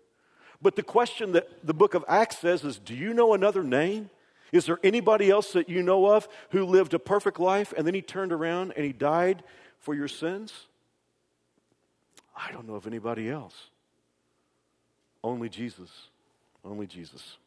But 0.63 0.77
the 0.77 0.85
question 0.85 1.33
that 1.33 1.67
the 1.67 1.75
book 1.75 1.95
of 1.95 2.05
Acts 2.07 2.39
says 2.39 2.63
is 2.63 2.79
Do 2.79 2.95
you 2.95 3.13
know 3.15 3.35
another 3.35 3.65
name? 3.65 4.11
Is 4.53 4.65
there 4.67 4.79
anybody 4.85 5.29
else 5.29 5.55
that 5.55 5.69
you 5.69 5.83
know 5.83 6.07
of 6.07 6.29
who 6.51 6.65
lived 6.65 6.95
a 6.95 7.01
perfect 7.01 7.41
life 7.41 7.75
and 7.77 7.85
then 7.85 7.95
he 7.95 8.03
turned 8.03 8.31
around 8.31 8.73
and 8.77 8.85
he 8.87 8.93
died 8.93 9.43
for 9.81 9.93
your 9.93 10.07
sins? 10.07 10.69
I 12.37 12.53
don't 12.53 12.69
know 12.69 12.77
of 12.77 12.87
anybody 12.87 13.29
else. 13.29 13.57
Only 15.25 15.49
Jesus. 15.49 15.91
Only 16.65 16.87
Jesus. 16.87 17.39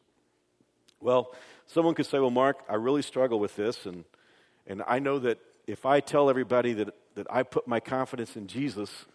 Well, 1.00 1.34
someone 1.66 1.94
could 1.94 2.06
say, 2.06 2.18
Well, 2.18 2.30
Mark, 2.30 2.58
I 2.68 2.74
really 2.74 3.02
struggle 3.02 3.38
with 3.38 3.56
this, 3.56 3.86
and, 3.86 4.04
and 4.66 4.82
I 4.86 4.98
know 4.98 5.18
that 5.20 5.38
if 5.66 5.86
I 5.86 6.00
tell 6.00 6.28
everybody 6.28 6.72
that, 6.74 6.94
that 7.14 7.26
I 7.30 7.42
put 7.42 7.66
my 7.66 7.80
confidence 7.80 8.36
in 8.36 8.46
Jesus, 8.46 9.06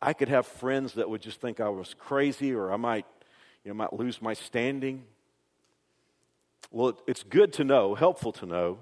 I 0.00 0.12
could 0.12 0.28
have 0.28 0.46
friends 0.46 0.94
that 0.94 1.08
would 1.08 1.22
just 1.22 1.40
think 1.40 1.60
I 1.60 1.68
was 1.68 1.94
crazy 1.94 2.54
or 2.54 2.72
I 2.72 2.76
might, 2.76 3.06
you 3.64 3.70
know, 3.70 3.74
might 3.74 3.92
lose 3.92 4.20
my 4.20 4.34
standing. 4.34 5.04
Well, 6.70 7.00
it's 7.06 7.22
good 7.22 7.52
to 7.54 7.64
know, 7.64 7.94
helpful 7.94 8.32
to 8.32 8.46
know, 8.46 8.78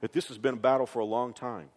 that 0.00 0.12
this 0.12 0.28
has 0.28 0.38
been 0.38 0.54
a 0.54 0.58
battle 0.58 0.86
for 0.86 0.98
a 0.98 1.04
long 1.04 1.32
time. 1.32 1.68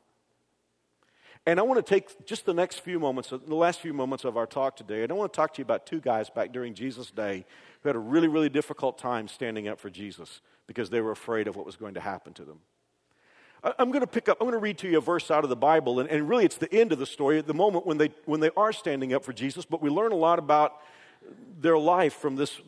And 1.49 1.59
I 1.59 1.63
want 1.63 1.83
to 1.83 1.89
take 1.93 2.27
just 2.27 2.45
the 2.45 2.53
next 2.53 2.81
few 2.81 2.99
moments, 2.99 3.29
the 3.31 3.55
last 3.55 3.79
few 3.79 3.91
moments 3.91 4.23
of 4.23 4.37
our 4.37 4.45
talk 4.45 4.75
today, 4.75 5.01
and 5.01 5.11
I 5.11 5.15
want 5.15 5.33
to 5.33 5.35
talk 5.35 5.51
to 5.55 5.57
you 5.57 5.63
about 5.63 5.87
two 5.87 5.99
guys 5.99 6.29
back 6.29 6.51
during 6.51 6.75
Jesus' 6.75 7.09
day 7.09 7.43
who 7.81 7.89
had 7.89 7.95
a 7.95 7.99
really, 7.99 8.27
really 8.27 8.49
difficult 8.49 8.99
time 8.99 9.27
standing 9.27 9.67
up 9.67 9.79
for 9.79 9.89
Jesus 9.89 10.41
because 10.67 10.91
they 10.91 11.01
were 11.01 11.09
afraid 11.09 11.47
of 11.47 11.55
what 11.55 11.65
was 11.65 11.75
going 11.75 11.95
to 11.95 11.99
happen 11.99 12.33
to 12.33 12.43
them. 12.43 12.59
I'm 13.63 13.89
going 13.89 14.01
to 14.01 14.07
pick 14.07 14.29
up, 14.29 14.37
I'm 14.39 14.45
going 14.45 14.59
to 14.59 14.59
read 14.59 14.77
to 14.77 14.87
you 14.87 14.99
a 14.99 15.01
verse 15.01 15.31
out 15.31 15.43
of 15.43 15.49
the 15.49 15.55
Bible, 15.55 15.99
and, 15.99 16.07
and 16.07 16.29
really 16.29 16.45
it's 16.45 16.57
the 16.57 16.71
end 16.71 16.91
of 16.91 16.99
the 16.99 17.07
story 17.07 17.39
at 17.39 17.47
the 17.47 17.55
moment 17.55 17.87
when 17.87 17.97
they, 17.97 18.11
when 18.25 18.41
they 18.41 18.51
are 18.55 18.71
standing 18.71 19.15
up 19.15 19.25
for 19.25 19.33
Jesus, 19.33 19.65
but 19.65 19.81
we 19.81 19.89
learn 19.89 20.11
a 20.11 20.15
lot 20.15 20.37
about 20.37 20.73
their 21.59 21.79
life 21.79 22.13
from 22.13 22.35
this, 22.35 22.61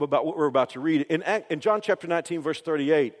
about 0.00 0.24
what 0.24 0.38
we're 0.38 0.46
about 0.46 0.70
to 0.70 0.80
read. 0.80 1.02
In, 1.10 1.22
in 1.50 1.60
John 1.60 1.82
chapter 1.82 2.06
19, 2.06 2.40
verse 2.40 2.62
38, 2.62 3.12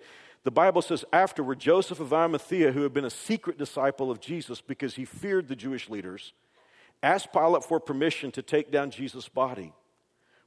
the 0.44 0.50
Bible 0.50 0.82
says, 0.82 1.04
Afterward, 1.12 1.60
Joseph 1.60 2.00
of 2.00 2.12
Arimathea, 2.12 2.72
who 2.72 2.82
had 2.82 2.92
been 2.92 3.04
a 3.04 3.10
secret 3.10 3.58
disciple 3.58 4.10
of 4.10 4.20
Jesus 4.20 4.60
because 4.60 4.94
he 4.94 5.04
feared 5.04 5.48
the 5.48 5.56
Jewish 5.56 5.88
leaders, 5.88 6.32
asked 7.02 7.32
Pilate 7.32 7.64
for 7.64 7.80
permission 7.80 8.30
to 8.32 8.42
take 8.42 8.70
down 8.70 8.90
Jesus' 8.90 9.28
body. 9.28 9.72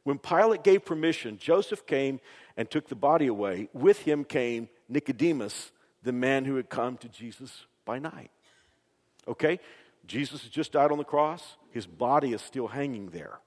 When 0.04 0.20
Pilate 0.20 0.64
gave 0.64 0.86
permission, 0.86 1.38
Joseph 1.38 1.86
came 1.86 2.20
and 2.56 2.70
took 2.70 2.88
the 2.88 2.96
body 2.96 3.28
away. 3.28 3.70
With 3.74 4.02
him 4.02 4.24
came 4.24 4.70
Nicodemus 4.88 5.72
the 6.04 6.14
man 6.14 6.46
who 6.46 6.56
had 6.56 6.70
come 6.70 6.98
to 6.98 7.10
Jesus 7.10 7.66
by 7.84 8.00
night. 8.00 8.30
Okay? 9.28 9.60
Jesus 10.06 10.44
has 10.44 10.52
just 10.52 10.72
died 10.72 10.92
on 10.92 11.00
the 11.00 11.04
cross. 11.04 11.58
His 11.72 11.88
body 11.88 12.34
is 12.34 12.42
still 12.42 12.68
hanging 12.68 13.10
there. 13.10 13.40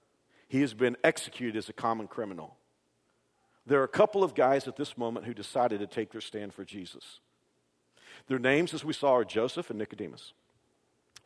He 0.49 0.61
has 0.63 0.75
been 0.75 0.97
executed 1.05 1.57
as 1.57 1.69
a 1.69 1.73
common 1.73 2.09
criminal. 2.09 2.58
There 3.69 3.81
are 3.81 3.85
a 3.85 3.89
couple 3.89 4.25
of 4.25 4.35
guys 4.35 4.67
at 4.67 4.77
this 4.77 4.97
moment 4.97 5.27
who 5.27 5.35
decided 5.35 5.81
to 5.81 5.87
take 5.87 6.11
their 6.11 6.23
stand 6.23 6.55
for 6.55 6.65
Jesus. 6.65 7.21
Their 8.27 8.39
names, 8.39 8.73
as 8.73 8.83
we 8.83 8.95
saw, 8.95 9.13
are 9.13 9.25
Joseph 9.27 9.69
and 9.69 9.79
Nicodemus. 9.79 10.33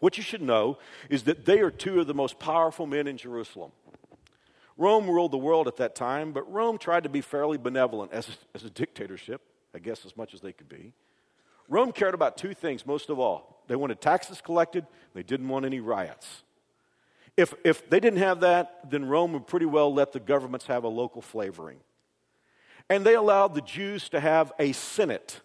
What 0.01 0.17
you 0.17 0.25
should 0.25 0.43
know 0.43 0.79
is 1.09 1.23
that 1.23 1.45
they 1.45 1.61
are 1.61 1.71
two 1.71 2.01
of 2.01 2.09
the 2.09 2.15
most 2.15 2.41
powerful 2.41 2.87
men 2.87 3.07
in 3.07 3.17
Jerusalem. 3.17 3.71
Rome 4.77 5.09
ruled 5.09 5.31
the 5.31 5.39
world 5.39 5.69
at 5.69 5.77
that 5.77 5.95
time, 5.95 6.33
but 6.33 6.51
Rome 6.53 6.79
tried 6.79 7.05
to 7.05 7.09
be 7.09 7.21
fairly 7.21 7.59
benevolent 7.59 8.13
as, 8.13 8.29
as 8.57 8.65
a 8.65 8.71
dictatorship, 8.71 9.41
I 9.73 9.79
guess 9.79 10.05
as 10.05 10.17
much 10.17 10.35
as 10.35 10.41
they 10.41 10.53
could 10.53 10.69
be. 10.69 10.95
Rome 11.69 11.93
cared 11.93 12.15
about 12.15 12.37
two 12.37 12.55
things 12.55 12.85
most 12.85 13.09
of 13.09 13.21
all. 13.21 13.63
They 13.69 13.77
wanted 13.77 14.01
taxes 14.01 14.41
collected, 14.41 14.85
they 15.15 15.23
didn't 15.23 15.49
want 15.49 15.65
any 15.65 15.79
riots. 15.79 16.43
If, 17.37 17.55
if 17.65 17.89
they 17.89 18.01
didn't 18.01 18.19
have 18.19 18.41
that, 18.41 18.91
then 18.91 19.05
Rome 19.05 19.33
would 19.35 19.47
pretty 19.47 19.67
well 19.67 19.95
let 19.95 20.11
the 20.11 20.19
governments 20.19 20.67
have 20.67 20.83
a 20.83 20.89
local 20.89 21.23
flavoring. 21.23 21.79
And 22.88 23.05
they 23.05 23.14
allowed 23.14 23.55
the 23.55 23.61
Jews 23.61 24.09
to 24.11 24.21
have 24.21 24.53
a 24.59 24.73
Senate. 24.73 25.40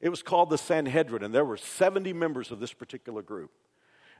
It 0.00 0.08
was 0.08 0.22
called 0.22 0.50
the 0.50 0.58
Sanhedrin, 0.58 1.22
and 1.22 1.34
there 1.34 1.44
were 1.44 1.56
70 1.56 2.12
members 2.12 2.50
of 2.50 2.60
this 2.60 2.72
particular 2.72 3.22
group. 3.22 3.50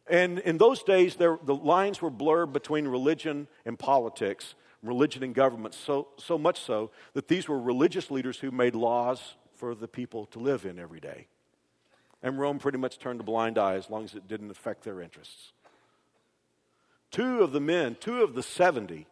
And 0.09 0.39
in 0.41 0.59
those 0.59 0.83
days, 0.83 1.17
there, 1.17 1.39
the 1.43 1.55
lines 1.55 2.01
were 2.01 2.11
blurred 2.11 2.53
between 2.53 2.87
religion 2.87 3.49
and 3.65 3.79
politics, 3.79 4.55
religion 4.83 5.23
and 5.23 5.35
government, 5.35 5.75
so, 5.75 6.09
so 6.17 6.39
much 6.39 6.61
so 6.61 6.91
that 7.15 7.29
these 7.29 7.49
were 7.49 7.61
religious 7.61 8.11
leaders 8.11 8.39
who 8.39 8.51
made 8.51 8.75
laws 8.75 9.37
for 9.55 9.75
the 9.75 9.89
people 9.89 10.27
to 10.27 10.39
live 10.39 10.65
in 10.65 10.79
every 10.79 11.01
day. 11.01 11.27
And 12.23 12.39
Rome 12.39 12.59
pretty 12.59 12.79
much 12.79 12.99
turned 12.99 13.21
a 13.21 13.25
blind 13.25 13.59
eye 13.59 13.75
as 13.75 13.91
long 13.91 14.05
as 14.05 14.15
it 14.15 14.29
didn't 14.29 14.51
affect 14.51 14.85
their 14.85 15.01
interests. 15.01 15.53
Two 17.11 17.43
of 17.43 17.53
the 17.53 17.61
men, 17.61 17.97
two 17.99 18.23
of 18.23 18.35
the 18.35 18.43
70, 18.43 19.07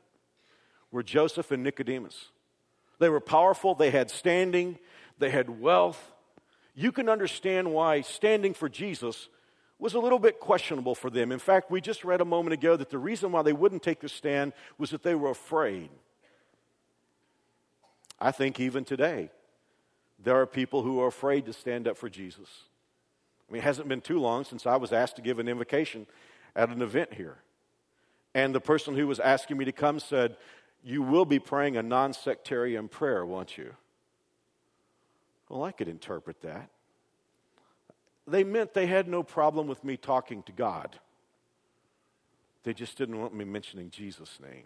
were 0.90 1.02
Joseph 1.02 1.50
and 1.50 1.62
Nicodemus. 1.62 2.30
They 2.98 3.08
were 3.08 3.20
powerful, 3.20 3.74
they 3.74 3.90
had 3.90 4.10
standing, 4.10 4.78
they 5.18 5.30
had 5.30 5.60
wealth. 5.60 6.12
You 6.74 6.92
can 6.92 7.08
understand 7.08 7.72
why 7.72 8.00
standing 8.00 8.54
for 8.54 8.68
Jesus 8.68 9.28
was 9.78 9.94
a 9.94 9.98
little 9.98 10.18
bit 10.18 10.40
questionable 10.40 10.94
for 10.94 11.10
them. 11.10 11.32
In 11.32 11.38
fact, 11.38 11.70
we 11.70 11.80
just 11.80 12.04
read 12.04 12.20
a 12.20 12.24
moment 12.24 12.54
ago 12.54 12.76
that 12.76 12.90
the 12.90 12.98
reason 12.98 13.32
why 13.32 13.42
they 13.42 13.52
wouldn't 13.52 13.82
take 13.82 14.00
the 14.00 14.08
stand 14.08 14.52
was 14.78 14.90
that 14.90 15.02
they 15.02 15.14
were 15.14 15.30
afraid. 15.30 15.90
I 18.20 18.30
think 18.30 18.60
even 18.60 18.84
today, 18.84 19.30
there 20.18 20.40
are 20.40 20.46
people 20.46 20.82
who 20.82 21.00
are 21.00 21.08
afraid 21.08 21.46
to 21.46 21.52
stand 21.52 21.86
up 21.86 21.96
for 21.96 22.08
Jesus. 22.08 22.48
I 23.48 23.52
mean, 23.52 23.60
it 23.60 23.64
hasn't 23.64 23.88
been 23.88 24.00
too 24.00 24.20
long 24.20 24.44
since 24.44 24.66
I 24.66 24.76
was 24.76 24.92
asked 24.92 25.16
to 25.16 25.22
give 25.22 25.38
an 25.38 25.48
invocation 25.48 26.06
at 26.56 26.70
an 26.70 26.80
event 26.80 27.12
here. 27.12 27.36
And 28.34 28.54
the 28.54 28.60
person 28.60 28.96
who 28.96 29.06
was 29.06 29.20
asking 29.20 29.58
me 29.58 29.64
to 29.66 29.72
come 29.72 30.00
said, 30.00 30.36
You 30.84 31.00
will 31.00 31.24
be 31.24 31.38
praying 31.38 31.78
a 31.78 31.82
non 31.82 32.12
sectarian 32.12 32.88
prayer, 32.88 33.24
won't 33.24 33.56
you? 33.56 33.74
Well, 35.48 35.64
I 35.64 35.72
could 35.72 35.88
interpret 35.88 36.42
that. 36.42 36.68
They 38.26 38.44
meant 38.44 38.74
they 38.74 38.86
had 38.86 39.08
no 39.08 39.22
problem 39.22 39.66
with 39.66 39.82
me 39.82 39.96
talking 39.96 40.42
to 40.44 40.52
God, 40.52 40.98
they 42.62 42.74
just 42.74 42.96
didn't 42.98 43.18
want 43.18 43.34
me 43.34 43.44
mentioning 43.44 43.90
Jesus' 43.90 44.38
name. 44.40 44.64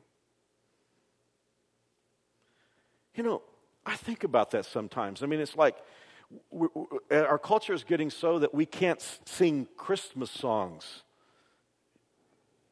You 3.14 3.24
know, 3.24 3.42
I 3.85 3.96
think 3.96 4.22
about 4.22 4.52
that 4.52 4.64
sometimes. 4.64 5.22
I 5.22 5.26
mean, 5.26 5.40
it's 5.40 5.57
like 5.57 5.76
our 7.11 7.38
culture 7.38 7.72
is 7.72 7.83
getting 7.83 8.11
so 8.11 8.38
that 8.38 8.54
we 8.54 8.66
can't 8.66 9.02
sing 9.24 9.66
Christmas 9.76 10.31
songs 10.31 11.02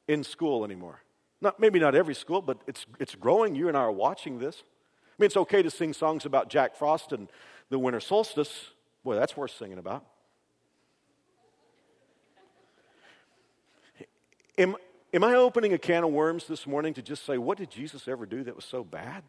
in 0.07 0.23
school 0.23 0.65
anymore. 0.65 1.01
Not, 1.41 1.61
maybe 1.61 1.79
not 1.79 1.95
every 1.95 2.15
school, 2.15 2.41
but 2.41 2.59
it's, 2.67 2.87
it's 2.99 3.15
growing. 3.15 3.55
You 3.55 3.69
and 3.69 3.77
I 3.77 3.81
are 3.81 3.93
watching 3.93 4.39
this. 4.39 4.63
I 4.63 5.23
mean, 5.23 5.27
it's 5.27 5.37
okay 5.37 5.63
to 5.63 5.71
sing 5.71 5.93
songs 5.93 6.25
about 6.25 6.49
Jack 6.49 6.77
Frost 6.77 7.13
and 7.13 7.29
the 7.69 7.79
winter 7.79 8.01
solstice. 8.01 8.71
Boy, 9.05 9.15
that's 9.15 9.37
worth 9.37 9.57
singing 9.57 9.79
about. 9.79 10.05
Am, 14.59 14.77
am 15.13 15.25
I 15.25 15.35
opening 15.35 15.75
a 15.75 15.79
can 15.79 16.05
of 16.05 16.11
worms 16.11 16.47
this 16.47 16.67
morning 16.67 16.95
to 16.95 17.03
just 17.03 17.27
say, 17.27 17.37
what 17.37 17.59
did 17.59 17.71
Jesus 17.71 18.09
ever 18.09 18.25
do 18.25 18.43
that 18.45 18.57
was 18.57 18.65
so 18.65 18.83
bad? 18.83 19.23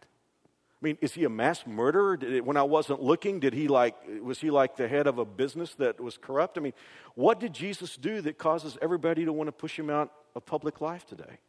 I 0.80 0.86
mean, 0.86 0.98
is 1.02 1.14
he 1.14 1.24
a 1.24 1.30
mass 1.30 1.66
murderer? 1.66 2.18
It, 2.22 2.46
when 2.46 2.56
I 2.56 2.64
wasn't 2.64 3.02
looking, 3.02 3.40
did 3.40 3.54
he 3.54 3.68
like, 3.68 3.96
was 4.22 4.40
he 4.40 4.52
like 4.52 4.78
the 4.78 4.88
head 4.88 5.08
of 5.08 5.18
a 5.18 5.26
business 5.26 5.74
that 5.76 6.00
was 6.00 6.18
corrupt? 6.18 6.58
I 6.58 6.62
mean, 6.62 6.74
what 7.16 7.40
did 7.40 7.54
Jesus 7.54 7.98
do 7.98 8.22
that 8.22 8.38
causes 8.38 8.78
everybody 8.82 9.26
to 9.26 9.34
want 9.34 9.48
to 9.48 9.52
push 9.52 9.78
him 9.78 9.90
out 9.90 10.12
of 10.36 10.46
public 10.46 10.80
life 10.80 11.06
today? 11.06 11.40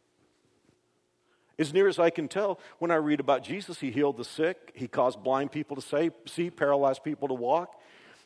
As 1.59 1.73
near 1.73 1.89
as 1.89 1.99
I 1.99 2.09
can 2.09 2.29
tell, 2.29 2.57
when 2.79 2.89
I 2.89 2.95
read 2.95 3.19
about 3.19 3.43
Jesus, 3.43 3.79
he 3.81 3.91
healed 3.91 4.15
the 4.15 4.23
sick, 4.23 4.71
he 4.73 4.87
caused 4.87 5.21
blind 5.21 5.51
people 5.51 5.75
to 5.75 5.81
say, 5.81 6.09
see, 6.25 6.49
paralyzed 6.49 7.03
people 7.03 7.27
to 7.27 7.33
walk, 7.33 7.79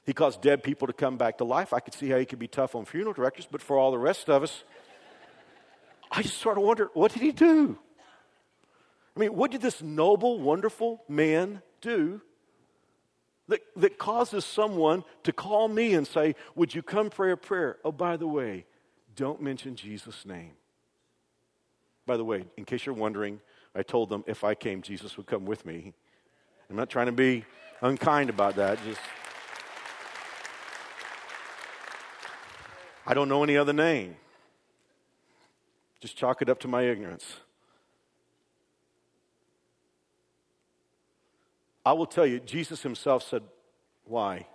he 0.06 0.14
caused 0.14 0.42
dead 0.42 0.62
people 0.64 0.86
to 0.86 0.94
come 0.94 1.18
back 1.18 1.40
to 1.40 1.44
life. 1.44 1.74
I 1.74 1.80
could 1.80 1.96
see 1.96 2.10
how 2.10 2.18
he 2.18 2.26
could 2.26 2.38
be 2.38 2.48
tough 2.48 2.76
on 2.76 2.86
funeral 2.86 3.14
directors, 3.14 3.48
but 3.50 3.62
for 3.62 3.78
all 3.78 3.92
the 3.92 3.98
rest 3.98 4.30
of 4.30 4.44
us, 4.44 4.64
I 6.12 6.22
just 6.22 6.38
sort 6.38 6.58
of 6.58 6.64
wonder 6.64 6.92
what 6.94 7.12
did 7.12 7.24
he 7.24 7.32
do? 7.32 7.80
I 9.16 9.20
mean, 9.20 9.36
what 9.36 9.50
did 9.50 9.62
this 9.62 9.82
noble, 9.82 10.40
wonderful 10.40 11.04
man 11.08 11.64
do 11.82 12.22
that, 13.48 13.62
that 13.76 13.98
causes 13.98 14.46
someone 14.46 15.04
to 15.24 15.34
call 15.34 15.68
me 15.68 15.96
and 15.96 16.08
say, 16.08 16.36
Would 16.56 16.76
you 16.76 16.84
come 16.84 17.10
pray 17.10 17.32
a 17.32 17.38
prayer? 17.38 17.78
Oh, 17.84 17.92
by 17.92 18.18
the 18.18 18.28
way, 18.28 18.66
don't 19.16 19.42
mention 19.42 19.76
Jesus' 19.76 20.26
name. 20.26 20.52
By 22.06 22.18
the 22.18 22.26
way, 22.26 22.46
in 22.58 22.66
case 22.66 22.86
you're 22.86 22.96
wondering, 22.96 23.40
I 23.76 23.84
told 23.84 24.10
them 24.10 24.24
if 24.28 24.44
I 24.44 24.56
came, 24.56 24.82
Jesus 24.82 25.18
would 25.18 25.26
come 25.26 25.46
with 25.46 25.66
me. 25.66 25.94
I'm 26.70 26.76
not 26.76 26.90
trying 26.90 27.06
to 27.08 27.12
be 27.12 27.46
unkind 27.82 28.30
about 28.30 28.56
that. 28.58 28.78
Just 28.84 29.00
I 33.06 33.14
don't 33.14 33.28
know 33.28 33.44
any 33.44 33.58
other 33.58 33.74
name. 33.74 34.16
Just 36.00 36.18
chalk 36.18 36.42
it 36.42 36.50
up 36.50 36.60
to 36.60 36.68
my 36.68 36.84
ignorance. 36.84 37.26
I 41.86 41.94
will 41.94 42.06
tell 42.06 42.26
you, 42.26 42.40
Jesus 42.40 42.82
himself 42.82 43.24
said, 43.24 43.44
Why? 44.06 44.48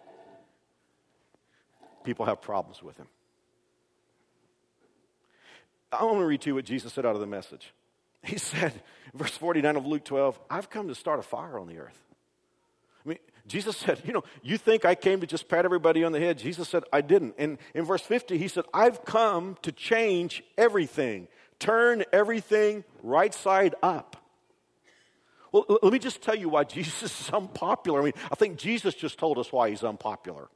People 2.04 2.24
have 2.24 2.40
problems 2.40 2.82
with 2.82 2.96
him. 2.96 3.06
I 5.90 6.04
want 6.04 6.18
to 6.18 6.26
read 6.26 6.42
to 6.42 6.50
you 6.50 6.54
what 6.54 6.64
Jesus 6.64 6.92
said 6.92 7.06
out 7.06 7.14
of 7.14 7.20
the 7.20 7.26
message. 7.26 7.72
He 8.22 8.38
said, 8.38 8.72
verse 9.14 9.36
49 9.36 9.76
of 9.76 9.86
Luke 9.86 10.04
12, 10.04 10.38
I've 10.50 10.70
come 10.70 10.88
to 10.88 10.94
start 10.94 11.18
a 11.18 11.22
fire 11.22 11.58
on 11.58 11.68
the 11.68 11.78
earth. 11.78 11.98
I 13.04 13.10
mean, 13.10 13.18
Jesus 13.46 13.76
said, 13.76 14.02
You 14.04 14.12
know, 14.12 14.24
you 14.42 14.58
think 14.58 14.84
I 14.84 14.94
came 14.94 15.20
to 15.20 15.26
just 15.26 15.48
pat 15.48 15.64
everybody 15.64 16.04
on 16.04 16.12
the 16.12 16.20
head? 16.20 16.38
Jesus 16.38 16.68
said, 16.68 16.84
I 16.92 17.00
didn't. 17.00 17.36
And 17.38 17.58
in 17.74 17.84
verse 17.84 18.02
50, 18.02 18.36
he 18.36 18.48
said, 18.48 18.64
I've 18.74 19.04
come 19.04 19.56
to 19.62 19.72
change 19.72 20.42
everything, 20.56 21.28
turn 21.58 22.04
everything 22.12 22.84
right 23.02 23.32
side 23.32 23.74
up. 23.82 24.16
Well, 25.50 25.64
let 25.82 25.92
me 25.92 25.98
just 25.98 26.20
tell 26.20 26.34
you 26.34 26.50
why 26.50 26.64
Jesus 26.64 27.20
is 27.20 27.30
unpopular. 27.30 28.00
I 28.00 28.04
mean, 28.04 28.14
I 28.30 28.34
think 28.34 28.58
Jesus 28.58 28.94
just 28.94 29.18
told 29.18 29.38
us 29.38 29.50
why 29.50 29.70
he's 29.70 29.82
unpopular. 29.82 30.48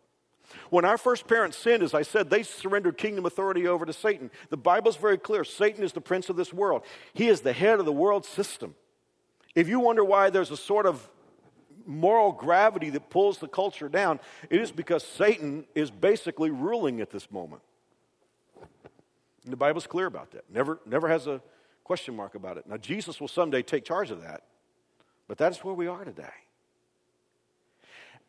When 0.71 0.85
our 0.85 0.99
first 0.99 1.27
parents 1.27 1.57
sinned, 1.57 1.83
as 1.83 1.95
I 1.95 2.03
said, 2.03 2.31
they 2.31 2.43
surrendered 2.43 2.99
kingdom 2.99 3.27
authority 3.27 3.67
over 3.67 3.85
to 3.85 3.93
Satan. 3.93 4.31
The 4.51 4.57
Bible's 4.57 4.97
very 4.97 5.19
clear 5.19 5.45
Satan 5.45 5.85
is 5.85 5.93
the 5.93 6.01
prince 6.01 6.29
of 6.29 6.37
this 6.37 6.53
world, 6.53 6.83
he 7.15 7.29
is 7.29 7.41
the 7.41 7.53
head 7.53 7.79
of 7.79 7.87
the 7.87 7.93
world 7.93 8.25
system. 8.25 8.75
If 9.55 9.69
you 9.69 9.81
wonder 9.81 10.05
why 10.05 10.31
there's 10.31 10.51
a 10.51 10.57
sort 10.57 10.87
of 10.87 11.09
moral 11.85 12.33
gravity 12.33 12.91
that 12.91 13.11
pulls 13.11 13.39
the 13.39 13.49
culture 13.49 13.89
down, 13.89 14.21
it 14.49 14.61
is 14.61 14.71
because 14.71 15.05
Satan 15.05 15.65
is 15.75 15.91
basically 15.91 16.51
ruling 16.51 17.01
at 17.01 17.11
this 17.11 17.31
moment. 17.31 17.63
And 19.45 19.53
the 19.53 19.57
Bible's 19.57 19.87
clear 19.87 20.07
about 20.07 20.31
that. 20.31 20.45
Never, 20.51 20.79
never 20.87 21.09
has 21.09 21.27
a 21.27 21.43
question 21.85 22.15
mark 22.15 22.35
about 22.35 22.57
it. 22.57 22.67
Now, 22.67 22.77
Jesus 22.77 23.21
will 23.21 23.29
someday 23.29 23.63
take 23.63 23.85
charge 23.85 24.11
of 24.11 24.23
that. 24.23 24.45
But 25.29 25.39
that's 25.39 25.65
where 25.65 25.75
we 25.75 25.87
are 25.87 26.05
today. 26.05 26.25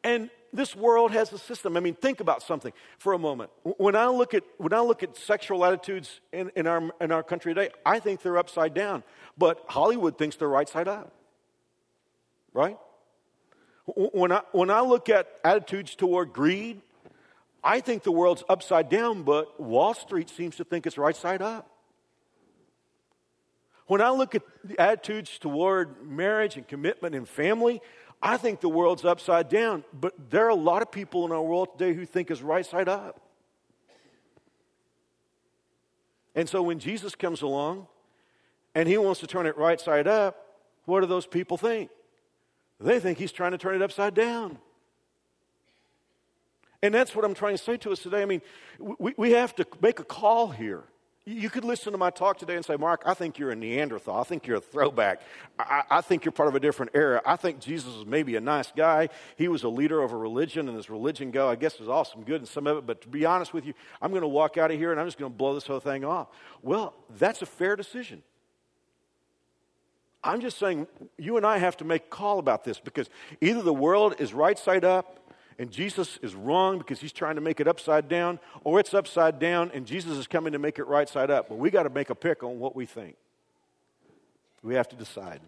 And 0.03 0.29
this 0.53 0.75
world 0.75 1.11
has 1.11 1.33
a 1.33 1.39
system. 1.39 1.75
I 1.75 1.79
mean, 1.79 1.95
think 1.95 2.19
about 2.19 2.43
something 2.43 2.71
for 2.99 3.13
a 3.13 3.19
moment. 3.19 3.49
When 3.63 3.95
I 3.95 4.07
look 4.07 4.33
at, 4.33 4.43
when 4.57 4.71
I 4.71 4.79
look 4.79 5.01
at 5.01 5.17
sexual 5.17 5.65
attitudes 5.65 6.21
in, 6.31 6.51
in, 6.55 6.67
our, 6.67 6.91
in 7.01 7.11
our 7.11 7.23
country 7.23 7.53
today, 7.53 7.71
I 7.85 7.99
think 7.99 8.21
they're 8.21 8.37
upside 8.37 8.73
down. 8.73 9.03
But 9.37 9.63
Hollywood 9.67 10.17
thinks 10.17 10.35
they're 10.35 10.47
right 10.47 10.69
side 10.69 10.87
up. 10.87 11.11
Right? 12.53 12.77
When 13.85 14.31
I, 14.31 14.41
when 14.51 14.69
I 14.69 14.81
look 14.81 15.09
at 15.09 15.27
attitudes 15.43 15.95
toward 15.95 16.31
greed, 16.31 16.81
I 17.63 17.79
think 17.79 18.03
the 18.03 18.11
world's 18.11 18.43
upside 18.47 18.89
down, 18.89 19.23
but 19.23 19.59
Wall 19.59 19.93
Street 19.93 20.29
seems 20.29 20.57
to 20.57 20.63
think 20.63 20.85
it's 20.85 20.97
right 20.97 21.15
side 21.15 21.41
up. 21.41 21.69
When 23.87 24.01
I 24.01 24.11
look 24.11 24.35
at 24.35 24.43
the 24.63 24.79
attitudes 24.79 25.37
toward 25.39 26.07
marriage 26.07 26.55
and 26.55 26.67
commitment 26.67 27.15
and 27.15 27.27
family, 27.27 27.81
I 28.25 28.38
think 28.38 28.62
the 28.62 28.69
world's 28.69 29.03
upside 29.03 29.49
down. 29.49 29.83
But 29.93 30.13
there 30.29 30.45
are 30.45 30.49
a 30.49 30.55
lot 30.55 30.81
of 30.81 30.89
people 30.89 31.25
in 31.25 31.33
our 31.33 31.41
world 31.41 31.77
today 31.77 31.93
who 31.93 32.05
think 32.05 32.31
it's 32.31 32.41
right 32.41 32.65
side 32.65 32.88
up. 32.88 33.19
And 36.33 36.47
so 36.47 36.63
when 36.63 36.79
Jesus 36.79 37.13
comes 37.15 37.41
along 37.41 37.88
and 38.73 38.88
he 38.88 38.97
wants 38.97 39.19
to 39.19 39.27
turn 39.27 39.45
it 39.45 39.57
right 39.57 39.79
side 39.79 40.07
up, 40.07 40.57
what 40.86 41.01
do 41.01 41.05
those 41.05 41.27
people 41.27 41.57
think? 41.57 41.91
They 42.79 42.99
think 42.99 43.17
he's 43.17 43.33
trying 43.33 43.51
to 43.51 43.57
turn 43.57 43.75
it 43.75 43.81
upside 43.81 44.13
down. 44.13 44.57
And 46.81 46.93
that's 46.93 47.15
what 47.15 47.23
I'm 47.25 47.33
trying 47.33 47.55
to 47.55 47.63
say 47.63 47.77
to 47.77 47.91
us 47.91 47.99
today. 47.99 48.21
I 48.21 48.25
mean, 48.25 48.41
we, 48.79 49.13
we 49.17 49.31
have 49.31 49.53
to 49.55 49.67
make 49.81 49.99
a 49.99 50.03
call 50.03 50.47
here. 50.47 50.83
You 51.25 51.49
could 51.49 51.63
listen 51.63 51.93
to 51.93 51.97
my 51.97 52.09
talk 52.09 52.38
today 52.38 52.57
and 52.57 52.65
say, 52.65 52.75
Mark, 52.75 53.03
I 53.05 53.13
think 53.13 53.39
you're 53.39 53.51
a 53.51 53.55
Neanderthal. 53.55 54.19
I 54.19 54.23
think 54.23 54.45
you're 54.45 54.57
a 54.57 54.62
throwback. 54.62 55.21
I, 55.57 55.83
I, 55.89 56.01
think 56.01 56.25
you're 56.25 56.33
part 56.33 56.49
of 56.49 56.55
a 56.55 56.59
different 56.59 56.91
era. 56.93 57.21
I 57.25 57.38
think 57.38 57.62
Jesus 57.62 57.95
was 57.95 58.05
maybe 58.05 58.36
a 58.36 58.41
nice 58.41 58.73
guy. 58.75 59.07
He 59.38 59.47
was 59.47 59.63
a 59.63 59.69
leader 59.69 60.01
of 60.01 60.12
a 60.12 60.17
religion, 60.17 60.67
and 60.67 60.75
his 60.75 60.89
religion 60.89 61.31
go, 61.31 61.47
I 61.47 61.55
guess, 61.55 61.79
was 61.79 61.88
awesome, 61.88 62.23
good 62.23 62.41
and 62.41 62.47
some 62.47 62.67
of 62.67 62.77
it. 62.77 62.86
But 62.86 63.01
to 63.03 63.07
be 63.07 63.23
honest 63.23 63.53
with 63.53 63.65
you, 63.65 63.73
I'm 64.01 64.12
going 64.12 64.21
to 64.21 64.27
walk 64.27 64.57
out 64.57 64.69
of 64.69 64.77
here 64.77 64.91
and 64.91 64.99
I'm 64.99 65.07
just 65.07 65.17
going 65.17 65.31
to 65.31 65.38
blow 65.38 65.53
this 65.53 65.65
whole 65.65 65.79
thing 65.79 66.03
off. 66.03 66.27
Well, 66.62 66.93
that's 67.17 67.41
a 67.41 67.45
fair 67.45 67.77
decision. 67.77 68.21
I'm 70.25 70.41
just 70.41 70.57
saying, 70.57 70.88
you 71.17 71.38
and 71.38 71.45
I 71.45 71.57
have 71.57 71.77
to 71.77 71.86
make 71.86 72.03
a 72.03 72.09
call 72.09 72.39
about 72.39 72.65
this 72.65 72.79
because 72.79 73.09
either 73.39 73.62
the 73.62 73.73
world 73.73 74.15
is 74.19 74.33
right 74.33 74.57
side 74.57 74.83
up 74.83 75.19
and 75.59 75.71
Jesus 75.71 76.19
is 76.21 76.35
wrong 76.35 76.77
because 76.77 76.99
he's 76.99 77.11
trying 77.11 77.35
to 77.35 77.41
make 77.41 77.59
it 77.59 77.67
upside 77.67 78.07
down, 78.07 78.39
or 78.63 78.79
it's 78.79 78.93
upside 78.93 79.39
down 79.39 79.71
and 79.73 79.85
Jesus 79.85 80.17
is 80.17 80.27
coming 80.27 80.53
to 80.53 80.59
make 80.59 80.79
it 80.79 80.85
right 80.85 81.07
side 81.07 81.29
up. 81.29 81.49
But 81.49 81.57
we 81.57 81.69
got 81.69 81.83
to 81.83 81.89
make 81.89 82.09
a 82.09 82.15
pick 82.15 82.43
on 82.43 82.59
what 82.59 82.75
we 82.75 82.85
think. 82.85 83.15
We 84.61 84.75
have 84.75 84.87
to 84.89 84.95
decide. 84.95 85.41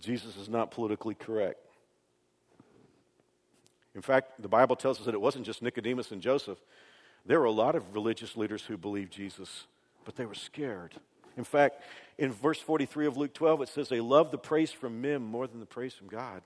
Jesus 0.00 0.36
is 0.36 0.48
not 0.48 0.70
politically 0.70 1.14
correct. 1.14 1.58
In 3.94 4.02
fact, 4.02 4.40
the 4.40 4.48
Bible 4.48 4.76
tells 4.76 4.98
us 5.00 5.06
that 5.06 5.14
it 5.14 5.20
wasn't 5.20 5.44
just 5.44 5.62
Nicodemus 5.62 6.12
and 6.12 6.22
Joseph. 6.22 6.58
There 7.26 7.40
were 7.40 7.46
a 7.46 7.50
lot 7.50 7.74
of 7.74 7.94
religious 7.94 8.36
leaders 8.36 8.62
who 8.62 8.76
believed 8.76 9.12
Jesus, 9.12 9.64
but 10.04 10.16
they 10.16 10.24
were 10.24 10.34
scared. 10.34 10.94
In 11.36 11.44
fact, 11.44 11.82
in 12.18 12.32
verse 12.32 12.60
43 12.60 13.06
of 13.06 13.16
Luke 13.16 13.34
12, 13.34 13.62
it 13.62 13.68
says 13.68 13.88
they 13.88 14.00
loved 14.00 14.30
the 14.30 14.38
praise 14.38 14.70
from 14.70 15.00
men 15.00 15.22
more 15.22 15.46
than 15.46 15.60
the 15.60 15.66
praise 15.66 15.94
from 15.94 16.08
God. 16.08 16.42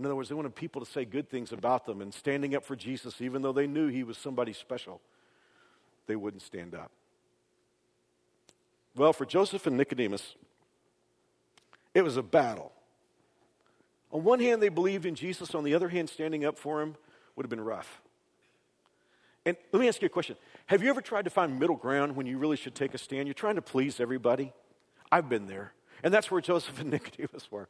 In 0.00 0.06
other 0.06 0.16
words, 0.16 0.30
they 0.30 0.34
wanted 0.34 0.54
people 0.54 0.82
to 0.82 0.90
say 0.90 1.04
good 1.04 1.28
things 1.28 1.52
about 1.52 1.84
them 1.84 2.00
and 2.00 2.14
standing 2.14 2.54
up 2.54 2.64
for 2.64 2.74
Jesus, 2.74 3.20
even 3.20 3.42
though 3.42 3.52
they 3.52 3.66
knew 3.66 3.88
he 3.88 4.02
was 4.02 4.16
somebody 4.16 4.54
special, 4.54 4.98
they 6.06 6.16
wouldn't 6.16 6.40
stand 6.40 6.74
up. 6.74 6.90
Well, 8.96 9.12
for 9.12 9.26
Joseph 9.26 9.66
and 9.66 9.76
Nicodemus, 9.76 10.36
it 11.92 12.00
was 12.00 12.16
a 12.16 12.22
battle. 12.22 12.72
On 14.10 14.24
one 14.24 14.40
hand, 14.40 14.62
they 14.62 14.70
believed 14.70 15.04
in 15.04 15.14
Jesus. 15.14 15.54
On 15.54 15.64
the 15.64 15.74
other 15.74 15.90
hand, 15.90 16.08
standing 16.08 16.46
up 16.46 16.58
for 16.58 16.80
him 16.80 16.96
would 17.36 17.44
have 17.44 17.50
been 17.50 17.60
rough. 17.60 18.00
And 19.44 19.54
let 19.70 19.80
me 19.80 19.86
ask 19.86 20.00
you 20.00 20.06
a 20.06 20.08
question. 20.08 20.36
Have 20.64 20.82
you 20.82 20.88
ever 20.88 21.02
tried 21.02 21.26
to 21.26 21.30
find 21.30 21.58
middle 21.58 21.76
ground 21.76 22.16
when 22.16 22.24
you 22.24 22.38
really 22.38 22.56
should 22.56 22.74
take 22.74 22.94
a 22.94 22.98
stand? 22.98 23.28
You're 23.28 23.34
trying 23.34 23.56
to 23.56 23.62
please 23.62 24.00
everybody. 24.00 24.54
I've 25.12 25.28
been 25.28 25.46
there. 25.46 25.74
And 26.02 26.12
that's 26.12 26.30
where 26.30 26.40
Joseph 26.40 26.80
and 26.80 26.90
Nicodemus 26.92 27.50
were. 27.50 27.68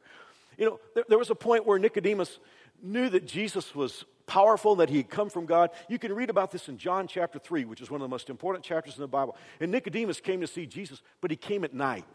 You 0.57 0.65
know, 0.65 0.79
there, 0.95 1.05
there 1.09 1.17
was 1.17 1.29
a 1.29 1.35
point 1.35 1.65
where 1.65 1.79
Nicodemus 1.79 2.39
knew 2.81 3.09
that 3.09 3.25
Jesus 3.25 3.75
was 3.75 4.05
powerful, 4.25 4.75
that 4.77 4.89
he 4.89 4.97
had 4.97 5.09
come 5.09 5.29
from 5.29 5.45
God. 5.45 5.71
You 5.89 5.99
can 5.99 6.13
read 6.13 6.29
about 6.29 6.51
this 6.51 6.69
in 6.69 6.77
John 6.77 7.07
chapter 7.07 7.39
3, 7.39 7.65
which 7.65 7.81
is 7.81 7.91
one 7.91 8.01
of 8.01 8.05
the 8.05 8.09
most 8.09 8.29
important 8.29 8.63
chapters 8.63 8.95
in 8.95 9.01
the 9.01 9.07
Bible. 9.07 9.35
And 9.59 9.71
Nicodemus 9.71 10.19
came 10.19 10.41
to 10.41 10.47
see 10.47 10.65
Jesus, 10.65 11.01
but 11.19 11.31
he 11.31 11.37
came 11.37 11.63
at 11.63 11.73
night. 11.73 12.05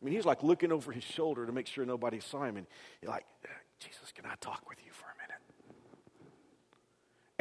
I 0.00 0.04
mean, 0.04 0.14
he's 0.14 0.24
like 0.24 0.42
looking 0.42 0.72
over 0.72 0.90
his 0.90 1.04
shoulder 1.04 1.46
to 1.46 1.52
make 1.52 1.66
sure 1.66 1.84
nobody 1.84 2.20
saw 2.20 2.44
him. 2.44 2.56
And 2.56 2.66
he's 3.00 3.08
like, 3.08 3.24
Jesus, 3.78 4.12
can 4.14 4.26
I 4.26 4.34
talk 4.40 4.68
with 4.68 4.78
you 4.84 4.92
for 4.92 5.06
a 5.06 5.14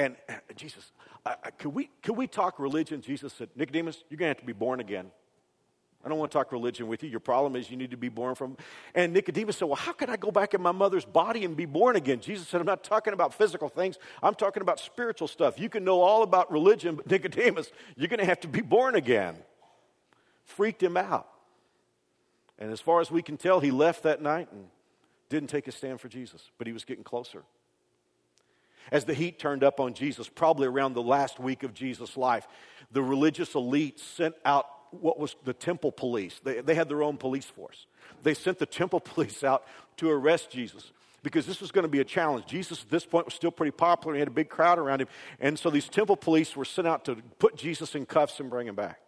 minute? 0.06 0.18
And 0.28 0.56
Jesus, 0.56 0.92
uh, 1.26 1.36
could, 1.58 1.74
we, 1.74 1.90
could 2.02 2.18
we 2.18 2.28
talk 2.28 2.60
religion? 2.60 3.02
Jesus 3.02 3.34
said, 3.34 3.50
Nicodemus, 3.56 4.04
you're 4.10 4.18
going 4.18 4.28
to 4.28 4.36
have 4.36 4.40
to 4.40 4.46
be 4.46 4.54
born 4.54 4.80
again. 4.80 5.12
I 6.04 6.10
don't 6.10 6.18
want 6.18 6.32
to 6.32 6.38
talk 6.38 6.52
religion 6.52 6.88
with 6.88 7.04
you. 7.04 7.10
Your 7.10 7.20
problem 7.20 7.56
is 7.56 7.70
you 7.70 7.78
need 7.78 7.92
to 7.92 7.98
be 7.98 8.10
born 8.10 8.34
from. 8.36 8.58
And 8.96 9.14
Nicodemus 9.14 9.58
said, 9.58 9.66
Well, 9.66 9.76
how 9.76 9.92
can 9.92 10.10
I 10.10 10.18
go 10.18 10.32
back 10.32 10.54
in 10.54 10.62
my 10.62 10.72
mother's 10.72 11.06
body 11.06 11.46
and 11.46 11.56
be 11.56 11.66
born 11.66 11.96
again? 11.96 12.20
Jesus 12.20 12.48
said, 12.48 12.60
I'm 12.60 12.66
not 12.66 12.84
talking 12.84 13.14
about 13.14 13.34
physical 13.34 13.70
things. 13.70 13.98
I'm 14.24 14.34
talking 14.34 14.62
about 14.62 14.80
spiritual 14.80 15.28
stuff. 15.28 15.60
You 15.60 15.70
can 15.70 15.84
know 15.84 16.02
all 16.02 16.24
about 16.24 16.52
religion, 16.52 16.96
but 16.96 17.08
Nicodemus, 17.12 17.72
you're 17.96 18.08
going 18.08 18.20
to 18.20 18.26
have 18.26 18.40
to 18.42 18.48
be 18.48 18.62
born 18.62 18.96
again. 18.96 19.36
Freaked 20.46 20.82
him 20.82 20.98
out. 20.98 21.28
And 22.58 22.72
as 22.72 22.82
far 22.82 23.02
as 23.02 23.12
we 23.12 23.22
can 23.22 23.38
tell, 23.38 23.60
he 23.60 23.72
left 23.72 24.04
that 24.04 24.22
night 24.22 24.48
and 24.52 24.66
didn't 25.30 25.50
take 25.50 25.68
a 25.68 25.72
stand 25.72 26.02
for 26.02 26.08
Jesus, 26.08 26.50
but 26.58 26.68
he 26.68 26.74
was 26.74 26.84
getting 26.84 27.04
closer. 27.04 27.44
As 28.92 29.06
the 29.06 29.14
heat 29.14 29.40
turned 29.40 29.64
up 29.64 29.80
on 29.80 29.94
Jesus, 29.94 30.28
probably 30.28 30.68
around 30.68 30.94
the 30.94 31.02
last 31.02 31.40
week 31.40 31.64
of 31.64 31.74
Jesus' 31.74 32.18
life, 32.18 32.48
the 32.92 33.02
religious 33.02 33.56
elite 33.56 34.00
sent 34.00 34.36
out 34.44 34.66
what 34.92 35.20
was 35.20 35.36
the 35.44 35.54
temple 35.54 35.92
police. 35.92 36.40
They, 36.44 36.62
they 36.62 36.76
had 36.76 36.90
their 36.90 37.04
own 37.04 37.18
police 37.18 37.46
force. 37.46 37.88
They 38.24 38.34
sent 38.34 38.60
the 38.60 38.66
temple 38.66 39.00
police 39.14 39.44
out 39.44 39.66
to 39.98 40.10
arrest 40.10 40.52
Jesus 40.52 40.92
because 41.24 41.46
this 41.46 41.62
was 41.62 41.72
going 41.72 41.84
to 41.84 41.90
be 41.90 42.00
a 42.00 42.06
challenge. 42.06 42.46
Jesus, 42.46 42.82
at 42.82 42.90
this 42.90 43.06
point, 43.06 43.26
was 43.26 43.34
still 43.34 43.52
pretty 43.52 43.72
popular. 43.72 44.16
He 44.16 44.20
had 44.20 44.28
a 44.28 44.32
big 44.32 44.50
crowd 44.50 44.80
around 44.80 45.02
him. 45.02 45.08
And 45.40 45.58
so 45.58 45.70
these 45.70 45.88
temple 45.88 46.18
police 46.18 46.56
were 46.56 46.66
sent 46.66 46.88
out 46.88 47.06
to 47.06 47.18
put 47.40 47.56
Jesus 47.56 47.96
in 47.96 48.06
cuffs 48.06 48.40
and 48.40 48.50
bring 48.50 48.68
him 48.68 48.76
back. 48.76 49.00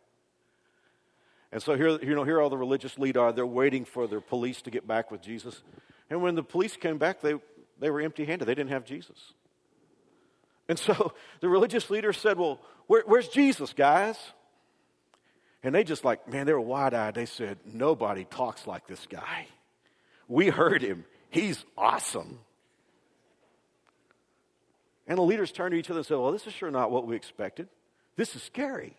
And 1.51 1.61
so 1.61 1.75
here, 1.75 1.99
you 2.01 2.15
know, 2.15 2.23
here 2.23 2.41
all 2.41 2.49
the 2.49 2.57
religious 2.57 2.97
lead 2.97 3.15
are. 3.15 3.31
They're 3.31 3.45
waiting 3.45 3.85
for 3.85 4.07
their 4.07 4.21
police 4.21 4.61
to 4.63 4.71
get 4.71 4.87
back 4.87 5.11
with 5.11 5.21
Jesus. 5.21 5.61
And 6.09 6.21
when 6.21 6.35
the 6.35 6.43
police 6.43 6.75
came 6.75 6.97
back, 6.97 7.21
they, 7.21 7.35
they 7.79 7.89
were 7.89 8.01
empty 8.01 8.25
handed. 8.25 8.45
They 8.45 8.55
didn't 8.55 8.71
have 8.71 8.85
Jesus. 8.85 9.33
And 10.67 10.79
so 10.79 11.13
the 11.41 11.49
religious 11.49 11.89
leader 11.89 12.13
said, 12.13 12.37
Well, 12.37 12.59
where, 12.87 13.03
where's 13.05 13.27
Jesus, 13.27 13.73
guys? 13.73 14.17
And 15.63 15.73
they 15.73 15.83
just 15.83 16.03
like, 16.03 16.27
man, 16.27 16.45
they 16.45 16.53
were 16.53 16.61
wide 16.61 16.93
eyed. 16.93 17.15
They 17.15 17.25
said, 17.25 17.57
Nobody 17.65 18.25
talks 18.25 18.67
like 18.67 18.87
this 18.87 19.07
guy. 19.09 19.47
We 20.27 20.49
heard 20.49 20.81
him. 20.81 21.05
He's 21.29 21.63
awesome. 21.77 22.39
And 25.07 25.17
the 25.17 25.23
leaders 25.23 25.51
turned 25.51 25.71
to 25.71 25.77
each 25.77 25.89
other 25.89 25.99
and 25.99 26.05
said, 26.05 26.17
Well, 26.17 26.31
this 26.31 26.47
is 26.47 26.53
sure 26.53 26.71
not 26.71 26.91
what 26.91 27.07
we 27.07 27.15
expected. 27.15 27.67
This 28.15 28.35
is 28.35 28.43
scary. 28.43 28.95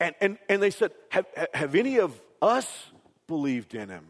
And, 0.00 0.14
and, 0.20 0.38
and 0.48 0.62
they 0.62 0.70
said, 0.70 0.90
have, 1.10 1.26
have 1.54 1.74
any 1.76 2.00
of 2.00 2.20
us 2.40 2.86
believed 3.28 3.74
in 3.74 3.88
him? 3.88 4.04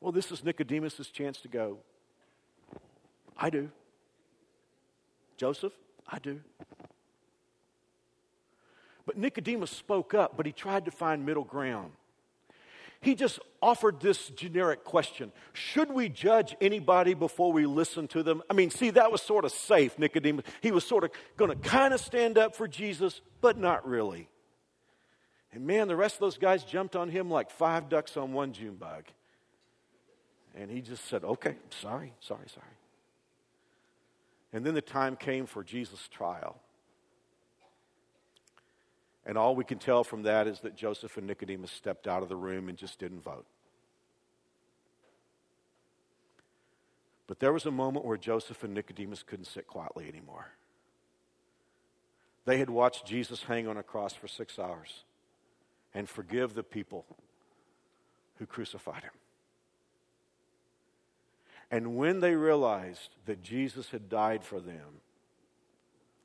Well, 0.00 0.12
this 0.12 0.30
is 0.30 0.44
Nicodemus' 0.44 1.08
chance 1.08 1.40
to 1.40 1.48
go. 1.48 1.78
I 3.38 3.48
do. 3.48 3.70
Joseph, 5.38 5.72
I 6.06 6.18
do. 6.18 6.40
But 9.06 9.16
Nicodemus 9.16 9.70
spoke 9.70 10.14
up, 10.14 10.36
but 10.36 10.46
he 10.46 10.52
tried 10.52 10.84
to 10.84 10.90
find 10.90 11.26
middle 11.26 11.44
ground. 11.44 11.92
He 13.00 13.16
just 13.16 13.40
offered 13.60 13.98
this 14.00 14.28
generic 14.28 14.84
question 14.84 15.32
Should 15.52 15.90
we 15.90 16.08
judge 16.08 16.54
anybody 16.60 17.14
before 17.14 17.52
we 17.52 17.66
listen 17.66 18.06
to 18.08 18.22
them? 18.22 18.42
I 18.48 18.54
mean, 18.54 18.70
see, 18.70 18.90
that 18.90 19.10
was 19.10 19.20
sort 19.20 19.44
of 19.44 19.50
safe, 19.50 19.98
Nicodemus. 19.98 20.44
He 20.60 20.70
was 20.70 20.84
sort 20.84 21.02
of 21.04 21.10
going 21.36 21.50
to 21.50 21.56
kind 21.56 21.92
of 21.92 22.00
stand 22.00 22.38
up 22.38 22.54
for 22.54 22.68
Jesus, 22.68 23.20
but 23.40 23.58
not 23.58 23.86
really. 23.86 24.28
And 25.52 25.66
man, 25.66 25.88
the 25.88 25.96
rest 25.96 26.14
of 26.14 26.20
those 26.20 26.38
guys 26.38 26.64
jumped 26.64 26.96
on 26.96 27.10
him 27.10 27.28
like 27.28 27.50
five 27.50 27.88
ducks 27.88 28.16
on 28.16 28.32
one 28.32 28.52
June 28.52 28.76
bug. 28.76 29.04
And 30.54 30.70
he 30.70 30.80
just 30.80 31.06
said, 31.06 31.24
okay, 31.24 31.56
sorry, 31.70 32.12
sorry, 32.20 32.46
sorry. 32.54 32.66
And 34.52 34.64
then 34.64 34.74
the 34.74 34.82
time 34.82 35.16
came 35.16 35.46
for 35.46 35.64
Jesus' 35.64 36.08
trial. 36.08 36.60
And 39.24 39.38
all 39.38 39.54
we 39.54 39.64
can 39.64 39.78
tell 39.78 40.02
from 40.02 40.24
that 40.24 40.46
is 40.46 40.60
that 40.60 40.76
Joseph 40.76 41.16
and 41.16 41.26
Nicodemus 41.26 41.70
stepped 41.70 42.08
out 42.08 42.22
of 42.22 42.28
the 42.28 42.36
room 42.36 42.68
and 42.68 42.76
just 42.76 42.98
didn't 42.98 43.22
vote. 43.22 43.46
But 47.28 47.38
there 47.38 47.52
was 47.52 47.66
a 47.66 47.70
moment 47.70 48.04
where 48.04 48.16
Joseph 48.16 48.64
and 48.64 48.74
Nicodemus 48.74 49.22
couldn't 49.22 49.46
sit 49.46 49.66
quietly 49.66 50.08
anymore. 50.08 50.48
They 52.44 52.58
had 52.58 52.68
watched 52.68 53.06
Jesus 53.06 53.44
hang 53.44 53.68
on 53.68 53.76
a 53.76 53.82
cross 53.82 54.12
for 54.12 54.26
six 54.26 54.58
hours 54.58 55.04
and 55.94 56.08
forgive 56.08 56.54
the 56.54 56.64
people 56.64 57.06
who 58.38 58.46
crucified 58.46 59.04
him. 59.04 59.12
And 61.70 61.96
when 61.96 62.20
they 62.20 62.34
realized 62.34 63.16
that 63.26 63.42
Jesus 63.42 63.90
had 63.90 64.08
died 64.08 64.44
for 64.44 64.60
them, 64.60 65.00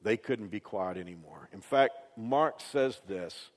they 0.08 0.16
couldn't 0.16 0.48
be 0.48 0.62
quiet 0.62 0.96
anymore. 0.96 1.50
In 1.52 1.60
fact, 1.60 1.94
Mark 2.16 2.62
says 2.62 3.02
this. 3.10 3.50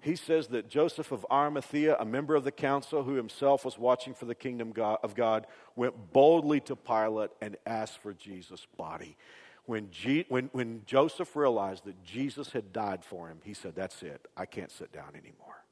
He 0.00 0.16
says 0.16 0.46
that 0.48 0.70
Joseph 0.70 1.12
of 1.12 1.26
Arimathea, 1.30 1.98
a 2.00 2.04
member 2.06 2.34
of 2.34 2.44
the 2.44 2.50
council 2.50 3.02
who 3.02 3.12
himself 3.12 3.66
was 3.66 3.76
watching 3.76 4.14
for 4.14 4.24
the 4.24 4.34
kingdom 4.34 4.72
of 4.78 5.14
God, 5.14 5.46
went 5.76 6.12
boldly 6.14 6.60
to 6.60 6.76
Pilate 6.76 7.28
and 7.42 7.58
asked 7.66 7.98
for 7.98 8.14
Jesus' 8.14 8.66
body. 8.78 9.18
When, 9.66 9.90
G, 9.90 10.24
when, 10.30 10.48
when 10.52 10.80
Joseph 10.86 11.36
realized 11.36 11.84
that 11.84 12.02
Jesus 12.02 12.52
had 12.52 12.72
died 12.72 13.04
for 13.04 13.28
him, 13.28 13.40
he 13.44 13.52
said, 13.52 13.74
That's 13.76 14.02
it. 14.02 14.26
I 14.34 14.46
can't 14.46 14.70
sit 14.70 14.92
down 14.92 15.10
anymore. 15.10 15.62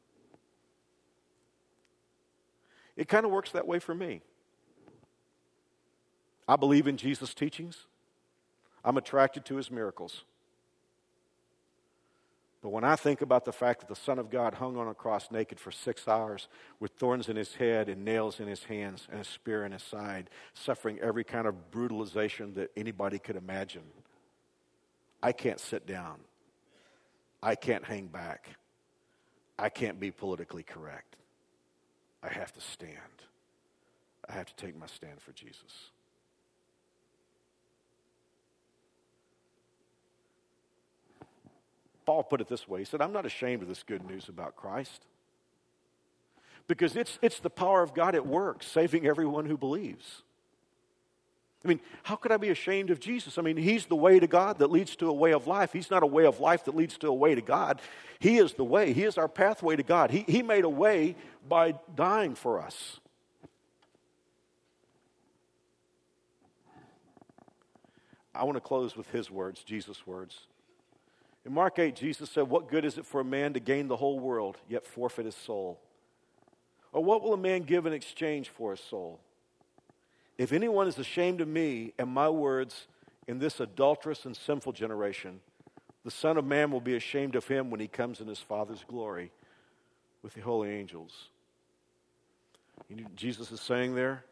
It 2.95 3.09
kind 3.09 3.25
of 3.25 3.33
works 3.33 3.53
that 3.53 3.67
way 3.67 3.79
for 3.79 3.95
me. 3.95 4.21
I 6.47 6.57
believe 6.57 6.87
in 6.87 6.99
Jesus' 6.99 7.33
teachings, 7.33 7.87
I'm 8.85 8.97
attracted 8.97 9.45
to 9.47 9.57
his 9.57 9.71
miracles. 9.71 10.25
But 12.63 12.71
when 12.71 12.85
I 12.85 12.97
think 12.97 13.23
about 13.23 13.47
the 13.47 13.53
fact 13.53 13.81
that 13.81 13.89
the 13.89 13.97
Son 13.97 14.19
of 14.19 14.31
God 14.31 14.55
hung 14.55 14.77
on 14.77 14.87
a 14.87 14.95
cross 14.95 15.31
naked 15.31 15.59
for 15.59 15.71
six 15.71 16.07
hours 16.07 16.47
with 16.79 16.93
thorns 16.93 17.29
in 17.31 17.37
his 17.37 17.55
head 17.55 17.89
and 17.89 18.05
nails 18.05 18.39
in 18.39 18.47
his 18.47 18.65
hands 18.65 19.09
and 19.11 19.21
a 19.21 19.25
spear 19.25 19.65
in 19.65 19.73
his 19.73 19.83
side, 19.83 20.29
suffering 20.53 20.99
every 21.01 21.25
kind 21.25 21.47
of 21.47 21.71
brutalization 21.71 22.53
that 22.55 22.71
anybody 22.77 23.19
could 23.19 23.37
imagine, 23.37 23.85
I 25.23 25.33
can't 25.33 25.59
sit 25.59 25.87
down. 25.87 26.21
I 27.43 27.55
can't 27.55 27.85
hang 27.85 28.07
back. 28.09 28.49
I 29.59 29.71
can't 29.71 29.99
be 29.99 30.11
politically 30.11 30.63
correct. 30.63 31.17
I 32.23 32.29
have 32.29 32.53
to 32.53 32.61
stand. 32.61 32.95
I 34.29 34.33
have 34.33 34.55
to 34.55 34.57
take 34.57 34.79
my 34.79 34.87
stand 34.87 35.21
for 35.21 35.33
Jesus. 35.33 35.91
Paul 42.11 42.25
put 42.25 42.41
it 42.41 42.49
this 42.49 42.67
way 42.67 42.81
He 42.81 42.85
said, 42.85 43.01
I'm 43.01 43.13
not 43.13 43.25
ashamed 43.25 43.63
of 43.63 43.69
this 43.69 43.85
good 43.85 44.05
news 44.05 44.29
about 44.29 44.57
Christ 44.57 45.07
because 46.67 46.97
it's, 46.97 47.21
it's 47.23 47.39
the 47.39 47.51
power 47.51 47.85
of 47.85 47.95
God 47.95 48.17
at 48.17 48.27
work, 48.27 48.65
saving 48.65 49.07
everyone 49.07 49.47
who 49.47 49.57
believes. 49.57 50.23
I 51.65 51.69
mean, 51.69 51.79
how 52.03 52.17
could 52.17 52.33
I 52.33 52.37
be 52.37 52.49
ashamed 52.49 52.91
of 52.91 52.99
Jesus? 52.99 53.39
I 53.39 53.43
mean, 53.43 53.57
He's 53.57 53.87
the 53.87 53.95
way 53.95 54.19
to 54.19 54.27
God 54.27 54.59
that 54.59 54.73
leads 54.73 54.97
to 54.97 55.07
a 55.07 55.13
way 55.13 55.33
of 55.33 55.47
life. 55.47 55.73
He's 55.73 55.89
not 55.89 56.03
a 56.03 56.07
way 56.07 56.27
of 56.27 56.41
life 56.41 56.65
that 56.65 56.75
leads 56.75 56.99
to 56.99 57.07
a 57.07 57.15
way 57.15 57.37
to 57.37 57.43
God. 57.43 57.81
He 58.19 58.39
is 58.39 58.55
the 58.55 58.65
way, 58.65 58.93
He 58.93 59.05
is 59.05 59.17
our 59.17 59.29
pathway 59.29 59.77
to 59.77 59.85
God. 59.85 60.11
He, 60.11 60.25
he 60.27 60.43
made 60.43 60.65
a 60.65 60.69
way 60.69 61.15
by 61.49 61.77
dying 61.95 62.35
for 62.35 62.61
us. 62.61 62.99
I 68.35 68.43
want 68.43 68.57
to 68.57 68.61
close 68.61 68.97
with 68.97 69.09
His 69.11 69.31
words, 69.31 69.63
Jesus' 69.63 70.05
words. 70.09 70.49
In 71.47 71.55
Mark 71.55 71.79
8, 71.79 71.97
Jesus 71.97 72.31
said, 72.31 72.49
What 72.49 72.69
good 72.69 72.85
is 72.85 72.99
it 72.99 73.07
for 73.07 73.21
a 73.21 73.25
man 73.25 73.55
to 73.55 73.61
gain 73.61 73.89
the 73.89 73.97
whole 73.97 74.19
world, 74.19 74.59
yet 74.69 74.87
forfeit 74.87 75.25
his 75.25 75.35
soul? 75.35 75.81
Or 76.93 77.03
what 77.03 77.23
will 77.23 77.33
a 77.33 77.39
man 77.39 77.63
give 77.63 77.87
in 77.87 77.93
exchange 77.93 78.49
for 78.49 78.73
his 78.73 78.81
soul? 78.81 79.21
If 80.37 80.53
anyone 80.53 80.89
is 80.89 80.99
ashamed 80.99 81.41
of 81.41 81.49
me 81.49 81.93
and 81.99 82.11
my 82.11 82.29
words 82.29 82.87
in 83.27 83.39
this 83.39 83.61
adulterous 83.61 84.25
and 84.25 84.37
sinful 84.37 84.73
generation, 84.73 85.41
the 86.05 86.11
Son 86.11 86.37
of 86.37 86.45
Man 86.45 86.71
will 86.71 86.81
be 86.81 86.97
ashamed 86.97 87.37
of 87.37 87.47
him 87.47 87.71
when 87.71 87.81
he 87.81 87.89
comes 87.89 88.21
in 88.21 88.27
his 88.27 88.39
Father's 88.39 88.85
glory 88.89 89.31
with 90.23 90.35
the 90.35 90.41
holy 90.41 90.71
angels. 90.71 91.29
You 92.89 92.97
know, 92.97 93.07
Jesus 93.15 93.53
is 93.53 93.61
saying 93.61 93.95
there, 93.95 94.25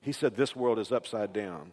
He 0.00 0.12
said, 0.12 0.36
This 0.36 0.56
world 0.56 0.78
is 0.78 0.92
upside 0.92 1.32
down. 1.32 1.72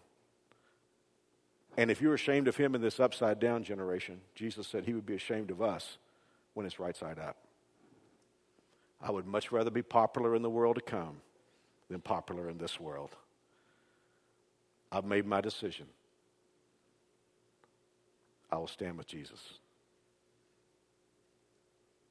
And 1.77 1.91
if 1.91 2.01
you're 2.01 2.15
ashamed 2.15 2.47
of 2.47 2.57
him 2.57 2.73
in 2.73 2.81
this 2.81 2.99
upside 2.99 3.39
down 3.39 3.63
generation, 3.63 4.19
Jesus 4.33 4.67
said 4.67 4.83
he 4.83 4.93
would 4.93 5.05
be 5.05 5.13
ashamed 5.13 5.51
of 5.51 5.61
us 5.61 5.99
when 6.55 6.65
it's 6.65 6.79
right 6.79 6.97
side 6.97 7.19
up. 7.19 7.37
I 8.99 9.11
would 9.11 9.27
much 9.27 9.51
rather 9.51 9.69
be 9.69 9.83
popular 9.83 10.35
in 10.35 10.41
the 10.41 10.49
world 10.49 10.75
to 10.75 10.81
come 10.81 11.17
than 11.89 12.01
popular 12.01 12.49
in 12.49 12.57
this 12.57 12.79
world. 12.79 13.11
I've 14.91 15.05
made 15.05 15.27
my 15.27 15.39
decision. 15.39 15.85
I 18.51 18.57
will 18.57 18.67
stand 18.67 18.97
with 18.97 19.07
Jesus. 19.07 19.39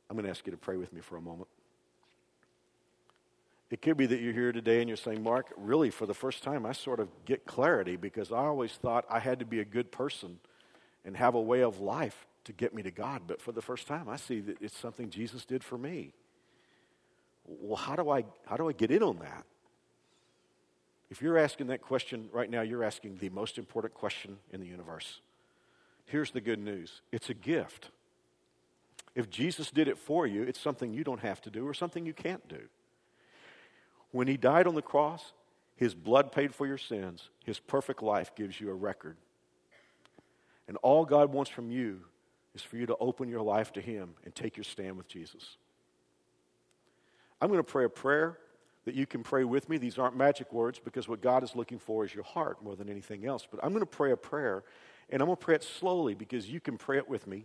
I'm 0.09 0.17
going 0.17 0.25
to 0.25 0.31
ask 0.31 0.47
you 0.47 0.53
to 0.53 0.59
pray 0.59 0.77
with 0.77 0.93
me 0.93 1.01
for 1.01 1.17
a 1.17 1.21
moment. 1.21 1.49
It 3.71 3.83
could 3.83 3.97
be 3.97 4.07
that 4.07 4.21
you're 4.21 4.33
here 4.33 4.53
today 4.53 4.81
and 4.81 4.89
you're 4.89 4.97
saying, 4.97 5.23
Mark, 5.23 5.53
really, 5.57 5.91
for 5.91 6.07
the 6.07 6.15
first 6.15 6.43
time, 6.43 6.65
I 6.65 6.73
sort 6.73 7.01
of 7.01 7.09
get 7.25 7.47
clarity 7.47 7.97
because 7.97 8.31
I 8.31 8.39
always 8.39 8.73
thought 8.73 9.05
I 9.11 9.19
had 9.19 9.41
to 9.41 9.45
be 9.45 9.59
a 9.59 9.65
good 9.65 9.91
person 9.91 10.39
and 11.05 11.17
have 11.17 11.35
a 11.35 11.41
way 11.41 11.63
of 11.63 11.81
life 11.81 12.27
to 12.45 12.53
get 12.53 12.73
me 12.73 12.83
to 12.83 12.93
God. 12.93 13.23
But 13.27 13.41
for 13.41 13.51
the 13.51 13.63
first 13.63 13.89
time, 13.89 14.09
I 14.09 14.17
see 14.17 14.41
that 14.41 14.59
it's 14.61 14.77
something 14.77 15.11
Jesus 15.11 15.45
did 15.45 15.65
for 15.65 15.77
me. 15.77 16.13
Well, 17.45 17.77
how 17.77 17.97
do 17.97 18.09
I, 18.11 18.25
how 18.47 18.57
do 18.57 18.69
I 18.69 18.73
get 18.73 18.91
in 18.91 19.03
on 19.03 19.19
that? 19.19 19.45
If 21.11 21.23
you're 21.23 21.39
asking 21.39 21.69
that 21.69 21.83
question 21.83 22.29
right 22.33 22.51
now, 22.51 22.63
you're 22.63 22.85
asking 22.85 23.19
the 23.19 23.29
most 23.31 23.59
important 23.59 23.95
question 23.95 24.39
in 24.53 24.61
the 24.61 24.67
universe. 24.67 25.21
Here's 26.07 26.31
the 26.31 26.41
good 26.41 26.59
news 26.59 27.01
it's 27.13 27.31
a 27.31 27.35
gift. 27.35 27.91
If 29.15 29.31
Jesus 29.31 29.71
did 29.71 29.89
it 29.89 29.97
for 29.97 30.27
you, 30.27 30.43
it's 30.43 30.61
something 30.61 30.93
you 30.93 31.03
don't 31.03 31.21
have 31.21 31.41
to 31.43 31.51
do 31.51 31.67
or 31.67 31.73
something 31.73 32.05
you 32.05 32.13
can't 32.13 32.47
do. 32.49 32.61
When 34.17 34.29
he 34.29 34.39
died 34.39 34.67
on 34.67 34.75
the 34.75 34.81
cross, 34.81 35.35
his 35.75 35.95
blood 35.95 36.33
paid 36.33 36.55
for 36.55 36.67
your 36.67 36.79
sins, 36.79 37.29
his 37.45 37.59
perfect 37.59 38.03
life 38.03 38.35
gives 38.35 38.59
you 38.59 38.71
a 38.71 38.75
record. 38.75 39.19
And 40.67 40.79
all 40.79 41.05
God 41.05 41.35
wants 41.35 41.51
from 41.51 41.71
you 41.71 42.01
is 42.55 42.63
for 42.63 42.79
you 42.79 42.87
to 42.87 42.97
open 42.99 43.29
your 43.29 43.43
life 43.43 43.75
to 43.75 43.83
him 43.83 44.15
and 44.25 44.35
take 44.35 44.57
your 44.57 44.65
stand 44.65 44.97
with 44.97 45.07
Jesus. 45.07 45.59
I'm 47.43 47.49
going 47.49 47.61
to 47.61 47.63
pray 47.63 47.85
a 47.85 47.91
prayer 47.91 48.39
that 48.87 48.95
you 48.95 49.05
can 49.05 49.23
pray 49.23 49.45
with 49.45 49.69
me. 49.69 49.77
These 49.77 49.99
aren't 49.99 50.17
magic 50.17 50.51
words 50.51 50.79
because 50.83 51.07
what 51.07 51.21
God 51.21 51.45
is 51.45 51.55
looking 51.55 51.79
for 51.79 52.03
is 52.03 52.15
your 52.15 52.25
heart 52.25 52.65
more 52.65 52.75
than 52.75 52.89
anything 52.89 53.27
else. 53.27 53.47
But 53.49 53.63
I'm 53.63 53.73
going 53.73 53.81
to 53.81 53.87
pray 53.87 54.13
a 54.13 54.17
prayer, 54.17 54.65
and 55.11 55.21
I'm 55.21 55.27
going 55.27 55.37
to 55.37 55.45
pray 55.45 55.57
it 55.57 55.63
slowly 55.63 56.15
because 56.15 56.49
you 56.49 56.59
can 56.59 56.79
pray 56.79 56.97
it 56.97 57.07
with 57.07 57.27
me. 57.27 57.45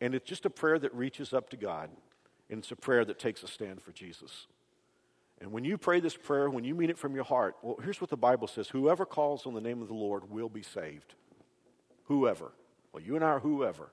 And 0.00 0.14
it's 0.14 0.28
just 0.28 0.46
a 0.46 0.50
prayer 0.50 0.78
that 0.78 0.94
reaches 0.94 1.32
up 1.32 1.50
to 1.50 1.56
God, 1.56 1.90
and 2.48 2.60
it's 2.60 2.70
a 2.70 2.76
prayer 2.76 3.04
that 3.04 3.18
takes 3.18 3.42
a 3.42 3.48
stand 3.48 3.82
for 3.82 3.90
Jesus. 3.90 4.46
And 5.40 5.52
when 5.52 5.64
you 5.64 5.76
pray 5.76 6.00
this 6.00 6.16
prayer, 6.16 6.48
when 6.48 6.64
you 6.64 6.74
mean 6.74 6.90
it 6.90 6.98
from 6.98 7.14
your 7.14 7.24
heart, 7.24 7.56
well, 7.62 7.76
here's 7.82 8.00
what 8.00 8.10
the 8.10 8.16
Bible 8.16 8.46
says 8.46 8.68
Whoever 8.68 9.04
calls 9.04 9.46
on 9.46 9.54
the 9.54 9.60
name 9.60 9.82
of 9.82 9.88
the 9.88 9.94
Lord 9.94 10.30
will 10.30 10.48
be 10.48 10.62
saved. 10.62 11.14
Whoever. 12.04 12.52
Well, 12.92 13.02
you 13.02 13.16
and 13.16 13.24
I 13.24 13.28
are 13.28 13.40
whoever. 13.40 13.90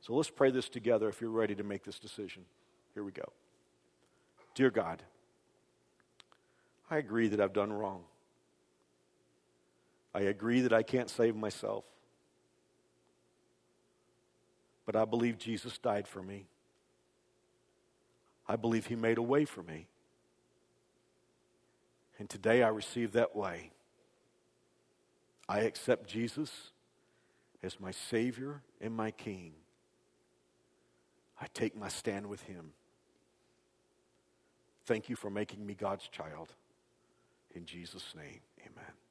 So 0.00 0.14
let's 0.14 0.30
pray 0.30 0.50
this 0.50 0.68
together 0.68 1.08
if 1.08 1.20
you're 1.20 1.30
ready 1.30 1.54
to 1.54 1.62
make 1.62 1.84
this 1.84 1.98
decision. 1.98 2.44
Here 2.94 3.04
we 3.04 3.12
go. 3.12 3.32
Dear 4.54 4.70
God, 4.70 5.02
I 6.90 6.98
agree 6.98 7.28
that 7.28 7.40
I've 7.40 7.52
done 7.52 7.72
wrong. 7.72 8.02
I 10.14 10.22
agree 10.22 10.60
that 10.62 10.72
I 10.72 10.82
can't 10.82 11.08
save 11.08 11.36
myself. 11.36 11.84
But 14.84 14.96
I 14.96 15.04
believe 15.04 15.38
Jesus 15.38 15.78
died 15.78 16.08
for 16.08 16.22
me. 16.22 16.46
I 18.48 18.56
believe 18.56 18.86
he 18.86 18.96
made 18.96 19.18
a 19.18 19.22
way 19.22 19.44
for 19.44 19.62
me. 19.62 19.86
And 22.22 22.30
today 22.30 22.62
I 22.62 22.68
receive 22.68 23.14
that 23.14 23.34
way. 23.34 23.72
I 25.48 25.62
accept 25.62 26.08
Jesus 26.08 26.70
as 27.64 27.80
my 27.80 27.90
Savior 27.90 28.62
and 28.80 28.94
my 28.94 29.10
King. 29.10 29.54
I 31.40 31.46
take 31.52 31.76
my 31.76 31.88
stand 31.88 32.28
with 32.28 32.40
him. 32.42 32.74
Thank 34.84 35.08
you 35.08 35.16
for 35.16 35.30
making 35.30 35.66
me 35.66 35.74
God's 35.74 36.06
child. 36.06 36.54
In 37.56 37.66
Jesus' 37.66 38.14
name, 38.14 38.38
amen. 38.60 39.01